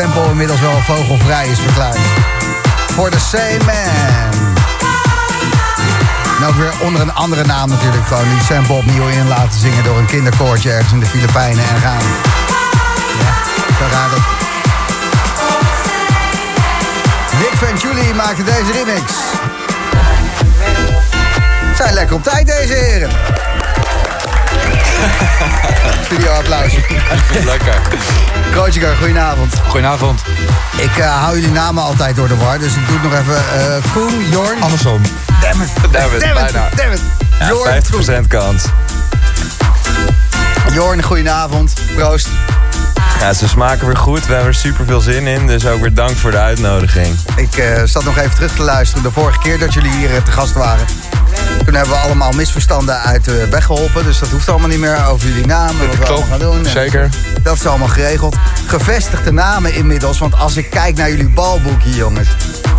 Sample 0.00 0.30
inmiddels 0.30 0.60
wel 0.60 0.80
vogelvrij 0.80 1.46
is 1.46 1.58
verklaard. 1.58 1.98
For 2.92 3.10
the 3.10 3.18
same 3.18 3.58
man. 3.64 4.54
En 6.38 6.46
ook 6.46 6.54
weer 6.54 6.72
onder 6.80 7.00
een 7.00 7.14
andere 7.14 7.44
naam 7.44 7.68
natuurlijk. 7.68 8.06
Gewoon 8.06 8.28
die 8.28 8.44
sample 8.44 8.74
opnieuw 8.74 9.08
in 9.08 9.28
laten 9.28 9.60
zingen 9.60 9.84
door 9.84 9.98
een 9.98 10.06
kinderkoortje 10.06 10.70
ergens 10.70 10.92
in 10.92 11.00
de 11.00 11.06
Filipijnen 11.06 11.64
en 11.68 11.80
gaan. 11.80 12.02
Ja, 13.18 13.34
zo 13.78 13.84
gaat 13.90 14.10
het. 14.10 14.22
Nick 17.38 17.52
Venturi 17.54 18.14
maakte 18.14 18.42
deze 18.42 18.72
remix. 18.72 19.12
Zijn 21.76 21.94
lekker 21.94 22.16
op 22.16 22.22
tijd 22.22 22.46
deze 22.46 22.74
heren. 22.74 23.10
Studio 26.04 26.30
applausje. 26.32 26.80
Lekker. 27.44 27.74
Krootjeker, 28.50 28.96
goedenavond. 28.96 29.54
Goedenavond. 29.68 30.22
Ik 30.76 30.96
eh, 30.96 31.22
hou 31.22 31.34
jullie 31.34 31.50
namen 31.54 31.82
altijd 31.82 32.16
door 32.16 32.28
de 32.28 32.36
war, 32.36 32.58
dus 32.58 32.74
ik 32.74 32.86
doe 32.86 32.98
het 33.00 33.10
nog 33.10 33.20
even. 33.20 33.36
eh 33.36 33.92
Koen, 33.92 34.28
Jorn. 34.30 34.62
Andersom. 34.62 35.00
Damn 35.40 35.62
it. 35.62 35.68
Damn 35.92 36.14
it, 36.14 36.20
Damn 36.20 36.36
it, 36.36 36.52
bijna. 36.52 36.68
damn 36.76 36.92
it. 36.92 37.00
Jorn, 37.48 37.82
Koen. 37.90 38.24
50% 38.24 38.28
kans. 38.28 38.64
Jorn, 40.72 41.02
goedenavond. 41.02 41.72
Proost. 41.96 42.28
Ja, 43.20 43.32
ze 43.32 43.48
smaken 43.48 43.86
weer 43.86 43.96
goed. 43.96 44.26
We 44.26 44.32
hebben 44.32 44.50
er 44.52 44.58
super 44.58 44.86
veel 44.86 45.00
zin 45.00 45.26
in. 45.26 45.46
Dus 45.46 45.66
ook 45.66 45.80
weer 45.80 45.94
dank 45.94 46.16
voor 46.16 46.30
de 46.30 46.38
uitnodiging. 46.38 47.16
Ik 47.36 47.56
eh, 47.56 47.82
zat 47.84 48.04
nog 48.04 48.18
even 48.18 48.34
terug 48.34 48.54
te 48.54 48.62
luisteren 48.62 49.02
de 49.02 49.10
vorige 49.10 49.38
keer 49.38 49.58
dat 49.58 49.74
jullie 49.74 49.90
hier 49.90 50.22
te 50.22 50.30
gast 50.32 50.52
waren. 50.52 50.86
Toen 51.64 51.74
hebben 51.74 51.92
we 51.94 52.00
allemaal 52.00 52.32
misverstanden 52.32 53.00
uit 53.00 53.24
de 53.24 53.46
weg 53.50 53.64
geholpen. 53.64 54.04
Dus 54.04 54.18
dat 54.18 54.28
hoeft 54.28 54.48
allemaal 54.48 54.68
niet 54.68 54.78
meer 54.78 55.06
over 55.06 55.28
jullie 55.28 55.46
namen. 55.46 55.86
Wat 55.88 55.96
we 55.96 56.04
allemaal 56.06 56.28
gaan 56.28 56.38
doen. 56.38 56.58
En 56.64 56.70
Zeker. 56.70 57.08
Dat 57.42 57.54
is 57.54 57.66
allemaal 57.66 57.88
geregeld. 57.88 58.36
Gevestigde 58.66 59.32
namen 59.32 59.74
inmiddels. 59.74 60.18
Want 60.18 60.36
als 60.38 60.56
ik 60.56 60.70
kijk 60.70 60.96
naar 60.96 61.10
jullie 61.10 61.28
balboekje, 61.28 61.94
jongens. 61.94 62.28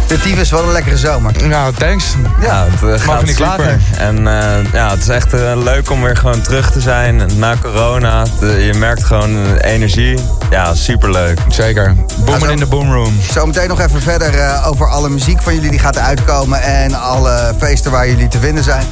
De 0.07 0.19
tyfus, 0.19 0.51
wat 0.51 0.63
een 0.63 0.71
lekkere 0.71 0.97
zomer. 0.97 1.47
Nou, 1.47 1.73
thanks. 1.73 2.05
Ja, 2.41 2.67
het 2.69 2.99
eh, 2.99 3.05
gaat 3.07 3.23
niet 3.25 3.35
super. 3.35 3.79
En 3.97 4.27
eh, 4.27 4.71
ja, 4.73 4.89
het 4.89 4.99
is 5.01 5.07
echt 5.07 5.33
eh, 5.33 5.51
leuk 5.63 5.89
om 5.91 6.01
weer 6.01 6.17
gewoon 6.17 6.41
terug 6.41 6.71
te 6.71 6.79
zijn 6.81 7.21
na 7.35 7.55
corona. 7.61 8.23
De- 8.39 8.45
je 8.65 8.73
merkt 8.73 9.03
gewoon 9.03 9.35
eh, 9.59 9.71
energie. 9.73 10.19
Ja, 10.49 10.73
superleuk. 10.73 11.39
Zeker. 11.47 11.95
Boomen 12.25 12.39
zo- 12.41 12.47
in 12.47 12.57
de 12.57 12.65
boomroom. 12.65 13.19
Zometeen 13.31 13.67
nog 13.67 13.79
even 13.81 14.01
verder 14.01 14.39
eh, 14.39 14.67
over 14.67 14.87
alle 14.89 15.09
muziek 15.09 15.41
van 15.41 15.53
jullie 15.55 15.69
die 15.69 15.79
gaat 15.79 15.97
uitkomen. 15.97 16.61
En 16.61 16.93
alle 16.93 17.53
feesten 17.59 17.91
waar 17.91 18.07
jullie 18.09 18.27
te 18.27 18.39
zijn. 18.53 18.85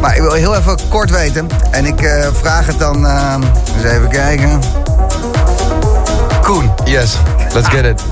Maar 0.00 0.16
ik 0.16 0.22
wil 0.22 0.32
heel 0.32 0.54
even 0.54 0.76
kort 0.88 1.10
weten. 1.10 1.46
En 1.70 1.86
ik 1.86 2.02
eh, 2.02 2.28
vraag 2.32 2.66
het 2.66 2.78
dan 2.78 3.06
eh, 3.06 3.34
eens 3.74 3.84
even 3.84 4.08
kijken. 4.08 4.60
Koen, 6.42 6.70
Yes, 6.84 7.18
let's 7.54 7.68
get 7.68 7.84
it. 7.84 8.02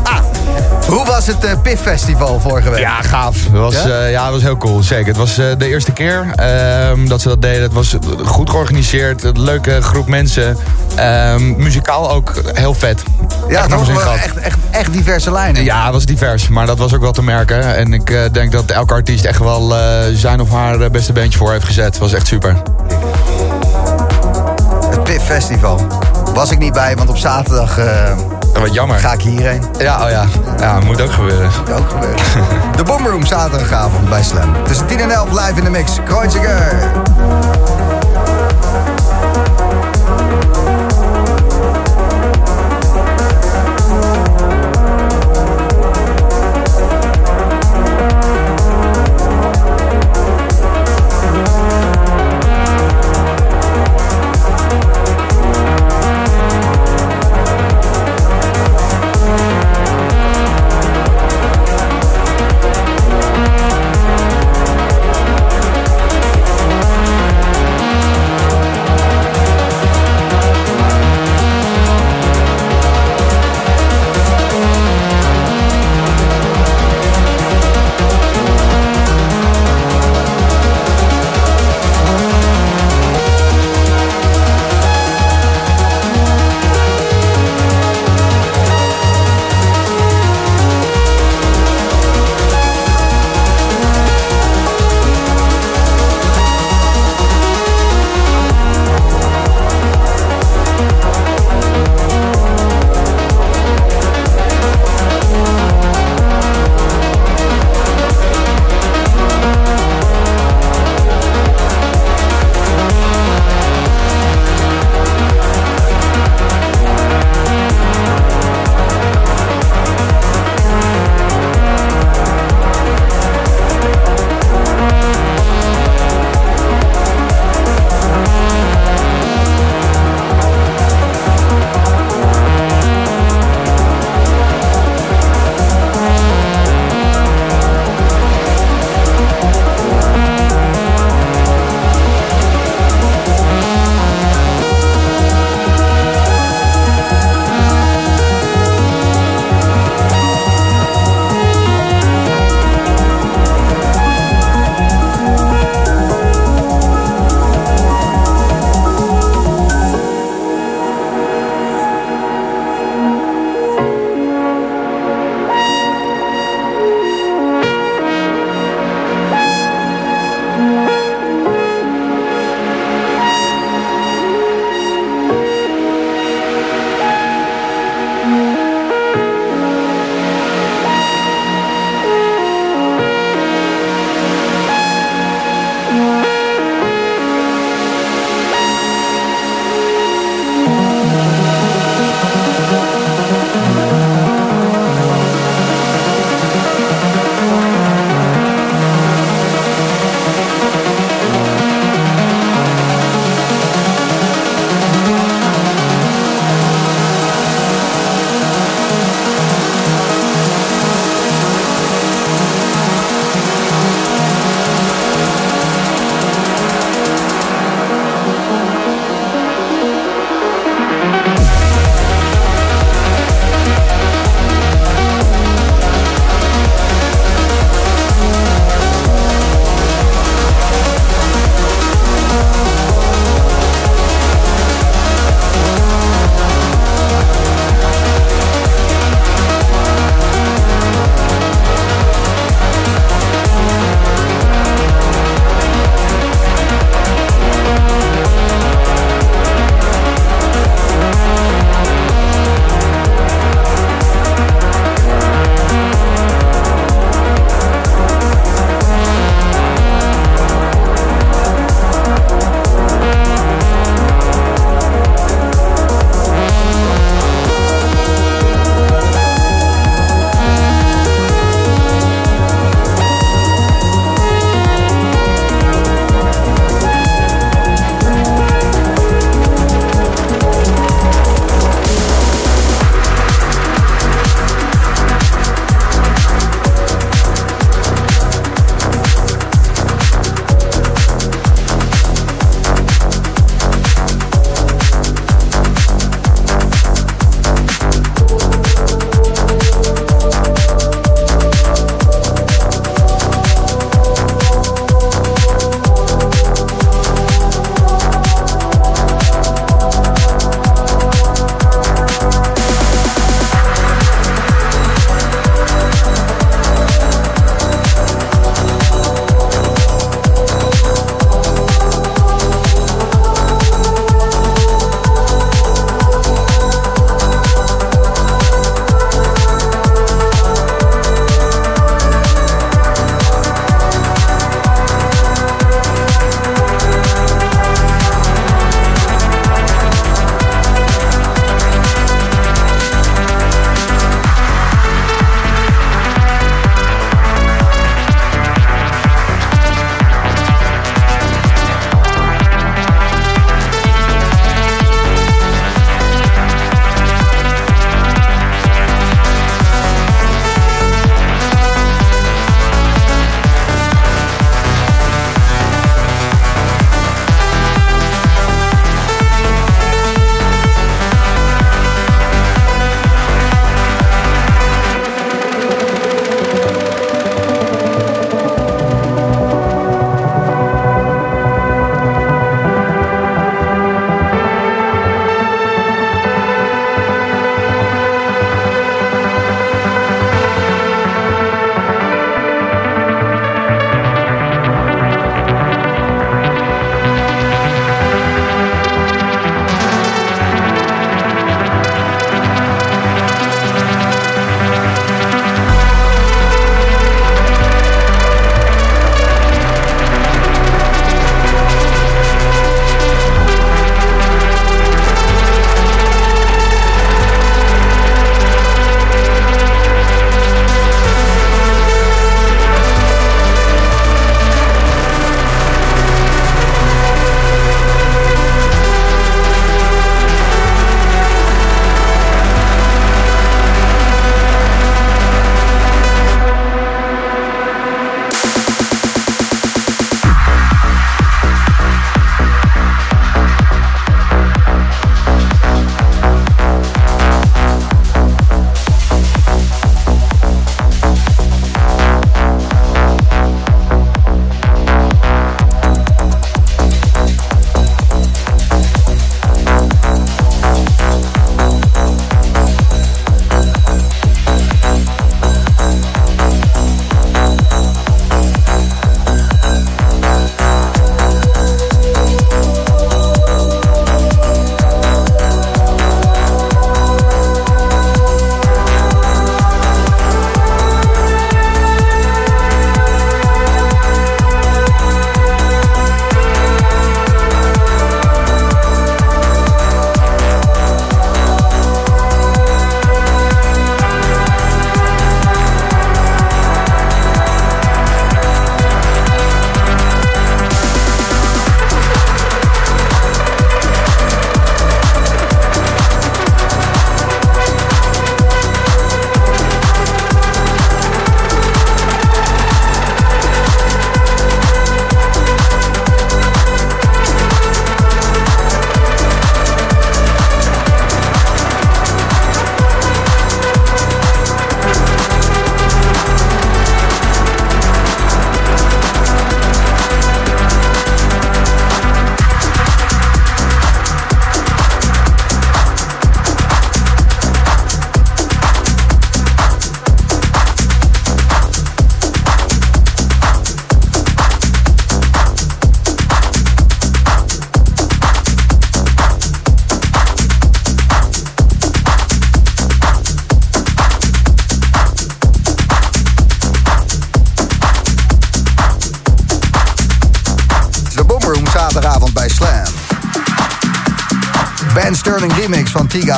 hoe 0.89 1.07
was 1.07 1.27
het 1.27 1.45
eh 1.45 1.51
PIF 1.63 1.81
Festival 1.81 2.41
vorige 2.41 2.71
week? 2.71 2.79
Ja, 2.79 3.03
gaaf. 3.03 3.45
Het 3.45 3.53
was, 3.53 3.75
Ja? 3.75 3.89
ja? 3.89 4.05
ja, 4.05 4.23
het 4.25 4.33
was 4.33 4.43
heel 4.43 4.57
cool. 4.57 4.83
Zeker. 4.83 5.07
Het 5.07 5.17
was 5.17 5.39
eh, 5.39 5.47
de 5.59 5.69
eerste 5.69 5.93
keer 5.93 6.27
ehm, 6.35 7.07
dat 7.09 7.21
ze 7.21 7.29
dat 7.29 7.43
deden. 7.43 7.63
Het 7.63 7.73
was 7.73 7.97
goed 8.25 8.51
georganiseerd. 8.51 9.23
Een 9.25 9.43
leuke 9.43 9.83
groep 9.83 10.09
mensen. 10.09 10.57
Ehm, 10.95 11.57
muzikaal 11.57 12.11
ook 12.11 12.33
heel 12.53 12.75
vet. 12.75 13.03
ja 13.49 13.59
echt 13.59 13.69
toch? 13.69 14.03
gehad. 14.03 14.17
Echt, 14.17 14.37
echt, 14.37 14.59
echt 14.71 14.93
diverse 14.93 15.33
lijnen. 15.33 15.65
Ja, 15.65 15.85
het 15.85 15.93
was 15.93 16.05
divers, 16.05 16.49
maar 16.49 16.67
dat 16.67 16.79
was 16.79 16.95
ook 16.95 17.01
wel 17.01 17.13
te 17.13 17.23
merken. 17.23 17.77
En 17.77 17.93
ik 17.93 18.11
eh, 18.11 18.21
denk 18.33 18.53
dat 18.53 18.71
elke 18.71 18.95
artiest 18.95 19.25
echt 19.25 19.39
wel 19.39 19.77
eh, 19.77 19.81
zijn 20.15 20.41
of 20.41 20.51
haar 20.51 20.81
eh, 20.81 20.91
beste 20.91 21.13
beentje 21.13 21.39
voor 21.39 21.53
heeft 21.53 21.65
gezet. 21.65 21.85
Het 21.85 21.99
was 21.99 22.13
echt 22.13 22.27
super. 22.27 22.57
Het 24.91 25.03
PIF 25.05 25.23
Festival. 25.23 25.87
Was 26.35 26.51
ik 26.51 26.59
niet 26.59 26.73
bij, 26.73 26.97
want 26.97 27.09
op 27.09 27.17
zaterdag 27.17 27.79
eh, 28.57 28.63
Wat 28.63 28.75
jammer. 28.75 28.99
ga 28.99 29.13
ik 29.13 29.21
hierheen. 29.21 29.63
Ja, 29.79 30.05
oh 30.05 30.11
ja. 30.11 30.25
Ja, 30.61 30.79
moet 30.81 31.01
ook 31.03 31.13
gebeuren. 31.13 31.51
Dat 31.65 31.79
ook 31.79 31.91
gebeuren. 31.91 32.19
De 32.77 32.83
Boomroom 32.83 33.27
zaterdagavond 33.27 34.09
bij 34.09 34.23
Slam. 34.23 34.65
Tussen 34.65 34.87
10 34.87 35.01
en 35.01 35.11
11 35.11 35.31
live 35.31 35.53
in 35.59 35.65
de 35.65 35.71
mix. 35.71 35.99
Kreuziger. 36.05 36.91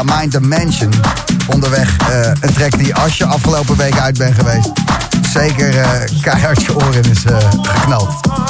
Mind 0.04 0.32
Mind 0.32 0.48
Mansion 0.48 0.90
Onderweg 1.46 1.96
eh, 1.98 2.30
een 2.40 2.52
track 2.52 2.78
die 2.78 2.94
als 2.94 3.18
je 3.18 3.24
afgelopen 3.24 3.76
week 3.76 3.98
uit 3.98 4.18
bent 4.18 4.34
geweest... 4.34 4.70
zeker 5.32 5.74
uh, 5.74 5.90
keihard 6.22 6.62
je 6.62 6.74
oren 6.74 7.10
is 7.10 7.24
eh, 7.24 7.36
geknald. 7.62 8.08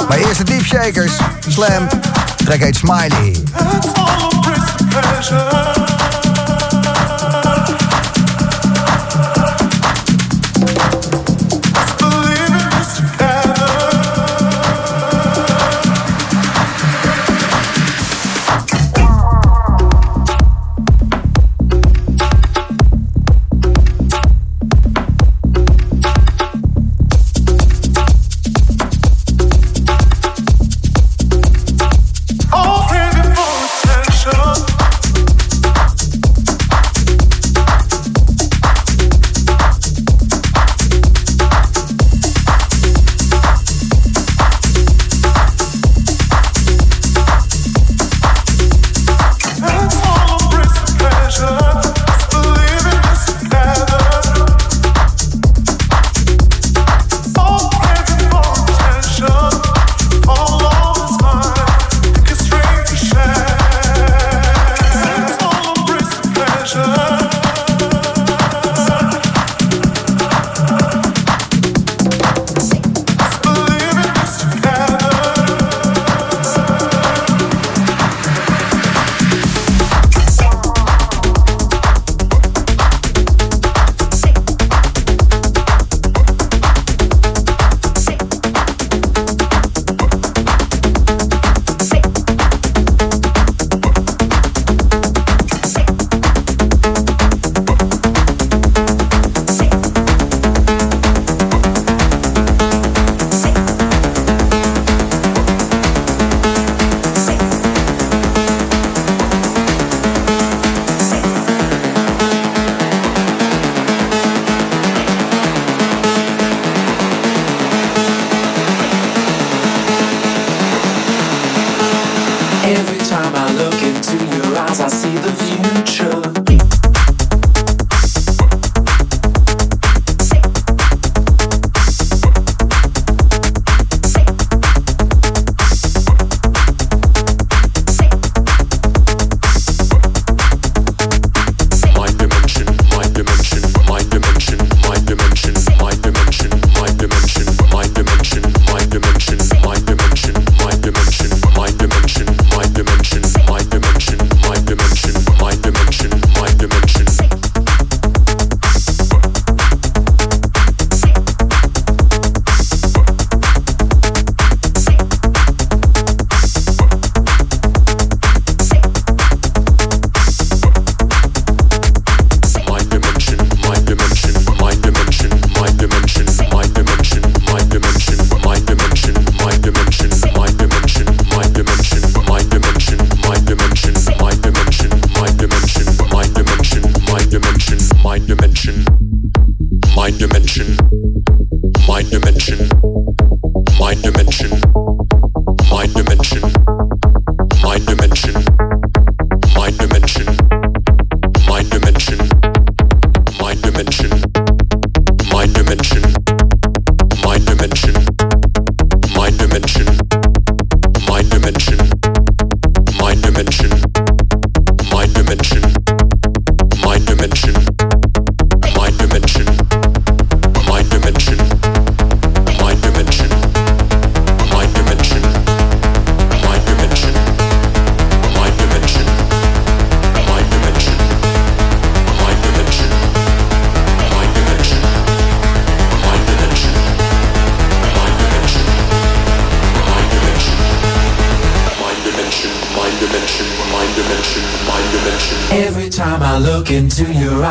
Maar 0.09 0.17
eerst 0.17 0.37
de 0.37 0.43
Deep 0.43 0.65
Shakers, 0.65 1.13
Slam, 1.47 1.87
track 2.45 2.59
heet 2.59 2.75
Smiley. 2.75 3.35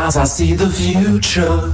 As 0.08 0.16
I 0.16 0.24
see 0.24 0.54
the 0.54 0.70
future. 0.70 1.67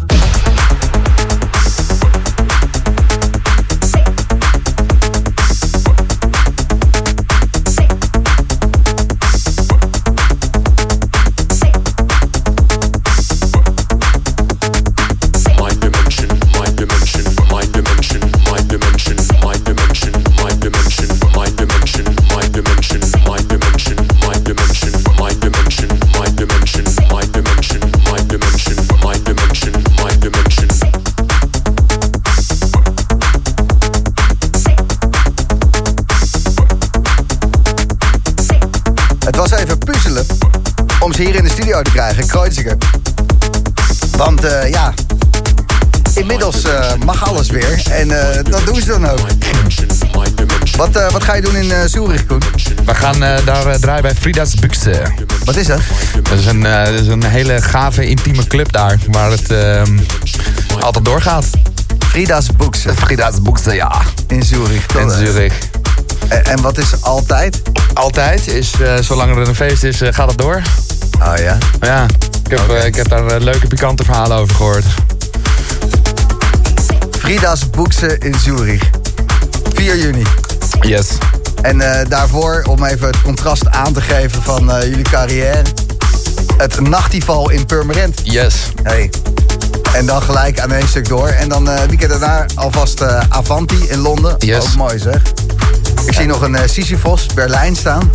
Eh 51.75 51.89
Zurich, 51.89 52.27
Koen? 52.27 52.43
We 52.85 52.95
gaan 52.95 53.23
eh, 53.23 53.45
daar 53.45 53.67
eh, 53.67 53.75
draaien 53.75 54.03
bij 54.03 54.15
Frida's 54.15 54.55
Buxte. 54.55 55.03
Wat 55.45 55.57
is 55.57 55.67
dat? 55.67 55.81
Dat 56.23 56.39
is 56.39 56.47
een, 56.47 56.61
dat 56.63 57.01
is 57.01 57.07
een 57.07 57.25
hele 57.25 57.63
gave, 57.63 58.07
intieme 58.07 58.47
club 58.47 58.73
daar. 58.73 58.99
Waar 59.11 59.31
het 59.31 59.51
ehm, 59.51 59.99
altijd 60.81 61.05
doorgaat. 61.05 61.47
Frida's 61.99 62.47
Boekse 62.57 62.95
Frida's 62.95 63.43
Buxte, 63.43 63.75
ja. 63.75 64.03
in 64.27 64.43
Zurich. 64.43 64.87
In? 64.99 65.11
Zurich. 65.11 65.55
En, 66.29 66.45
en 66.45 66.61
wat 66.61 66.79
is 66.79 67.03
altijd? 67.03 67.63
Altijd, 67.95 68.47
is, 68.47 68.73
zolang 69.01 69.37
er 69.37 69.49
een 69.49 69.55
feest 69.55 69.83
is, 69.83 70.01
gaat 70.05 70.29
het 70.29 70.39
door. 70.39 70.63
Oh 71.21 71.37
ja. 71.37 71.59
Ja, 71.81 72.07
ik 72.45 72.59
heb, 72.59 72.85
ik 72.85 72.95
heb 72.95 73.09
daar 73.09 73.41
leuke, 73.41 73.67
pikante 73.67 74.05
verhalen 74.05 74.37
over 74.37 74.55
gehoord. 74.55 74.85
Frida's 77.19 77.71
Boekse 77.71 78.19
in 78.19 78.35
Zurich. 78.39 78.91
4 79.75 79.97
juni. 79.97 80.23
Yes. 80.81 81.07
En 81.65 81.81
eh, 81.81 82.09
daarvoor, 82.09 82.65
om 82.69 82.85
even 82.85 83.07
het 83.07 83.23
contrast 83.23 83.69
aan 83.69 83.93
te 83.93 84.01
geven 84.01 84.43
van 84.43 84.73
eh, 84.73 84.89
jullie 84.89 85.05
carrière... 85.05 85.63
het 86.57 86.81
nachtival 86.81 87.51
in 87.51 87.67
Purmerend. 87.67 88.21
Yes. 88.23 88.55
Hey. 88.83 89.11
En 89.93 90.07
dan 90.07 90.23
gelijk 90.23 90.61
aan 90.61 90.73
één 90.73 90.89
stuk 90.89 91.09
door. 91.09 91.29
En 91.29 91.49
dan 91.49 91.69
eh 91.69 91.83
weekend 91.89 92.11
daarna 92.11 92.47
alvast 92.55 93.03
Avanti 93.29 93.89
in 93.89 93.99
Londen. 93.99 94.35
Yes. 94.39 94.65
Ook 94.65 94.75
mooi 94.75 94.99
zeg. 94.99 95.23
Ik 96.07 96.15
zie 96.15 96.27
nog 96.27 96.41
een 96.41 96.69
Sisyphos, 96.69 97.27
Berlijn 97.35 97.77
staan. 97.77 98.11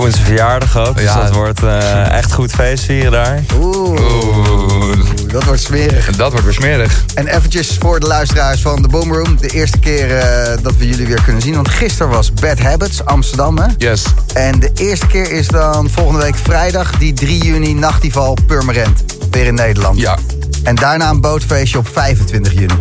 Koens 0.00 0.18
verjaardag 0.20 0.76
ook, 0.78 0.94
dus 0.96 1.04
Ja. 1.04 1.22
dat 1.22 1.34
wordt 1.34 1.62
eh, 1.62 2.10
echt 2.12 2.32
goed 2.32 2.50
feest 2.50 2.84
vieren 2.84 3.12
daar. 3.12 3.40
Oeh, 3.60 4.00
Oeh, 4.00 4.98
dat 5.26 5.44
wordt 5.44 5.60
smerig. 5.60 6.16
dat 6.16 6.30
wordt 6.30 6.44
weer 6.44 6.54
smerig. 6.54 7.04
En 7.14 7.26
eventjes 7.26 7.76
voor 7.78 8.00
de 8.00 8.06
luisteraars 8.06 8.60
van 8.60 8.82
de 8.82 8.88
Boom 8.88 9.12
Room. 9.14 9.36
De 9.40 9.48
eerste 9.48 9.78
keer 9.78 10.16
eh, 10.18 10.56
dat 10.62 10.76
we 10.76 10.88
jullie 10.88 11.06
weer 11.06 11.22
kunnen 11.22 11.42
zien. 11.42 11.54
Want 11.54 11.68
gisteren 11.68 12.12
was 12.12 12.32
Bad 12.32 12.58
Habits, 12.58 13.04
Amsterdam 13.04 13.58
hè. 13.58 13.66
Yes. 13.78 14.04
En 14.34 14.60
de 14.60 14.70
eerste 14.74 15.06
keer 15.06 15.32
is 15.32 15.46
dan 15.48 15.88
volgende 15.90 16.20
week 16.22 16.36
vrijdag, 16.36 16.98
die 16.98 17.12
3 17.12 17.44
juni, 17.44 17.74
Nachtival 17.74 18.36
Purmerend. 18.46 19.04
Weer 19.30 19.46
in 19.46 19.54
Nederland. 19.54 19.98
Ja. 19.98 20.16
En 20.62 20.74
daarna 20.74 21.10
een 21.10 21.20
bootfeestje 21.20 21.78
op 21.78 21.88
25 21.92 22.52
juni. 22.52 22.74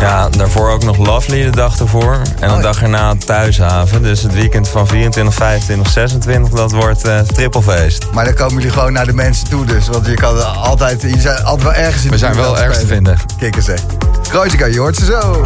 Ja, 0.00 0.28
daarvoor 0.28 0.70
ook 0.70 0.84
nog 0.84 0.96
Lovely 0.96 1.42
de 1.44 1.50
dag 1.50 1.78
ervoor. 1.78 2.12
En 2.40 2.48
Oh, 2.50 2.56
de 2.56 2.56
ja. 2.56 2.60
dag 2.62 2.82
erna 2.82 3.14
Thuishaven. 3.26 4.02
Dus 4.02 4.22
het 4.22 4.34
weekend 4.34 4.68
van 4.68 4.86
24, 4.86 5.34
25, 5.34 5.92
26, 5.92 6.52
dat 6.52 6.72
wordt 6.72 7.04
eh 7.04 7.18
trippelfeest. 7.20 8.06
Maar 8.12 8.24
dan 8.24 8.34
komen 8.34 8.54
jullie 8.54 8.70
gewoon 8.70 8.92
naar 8.92 9.06
de 9.06 9.12
mensen 9.12 9.48
toe 9.48 9.64
dus. 9.64 9.88
Want 9.88 10.06
je 10.06 10.14
kan 10.14 10.54
altijd, 10.56 11.02
je 11.02 11.20
zijn 11.20 11.44
altijd 11.44 11.62
wel 11.62 11.84
ergens 11.84 12.02
in 12.04 12.08
We 12.10 12.14
de 12.14 12.18
zijn 12.18 12.34
wel 12.34 12.58
ergens 12.58 12.78
te 12.78 12.86
vinden. 12.86 13.18
Kikken 13.38 13.62
zeg. 13.62 13.80
Kreuziger, 14.28 14.72
je 14.72 14.78
hoort 14.78 14.96
ze 14.96 15.04
zo. 15.04 15.42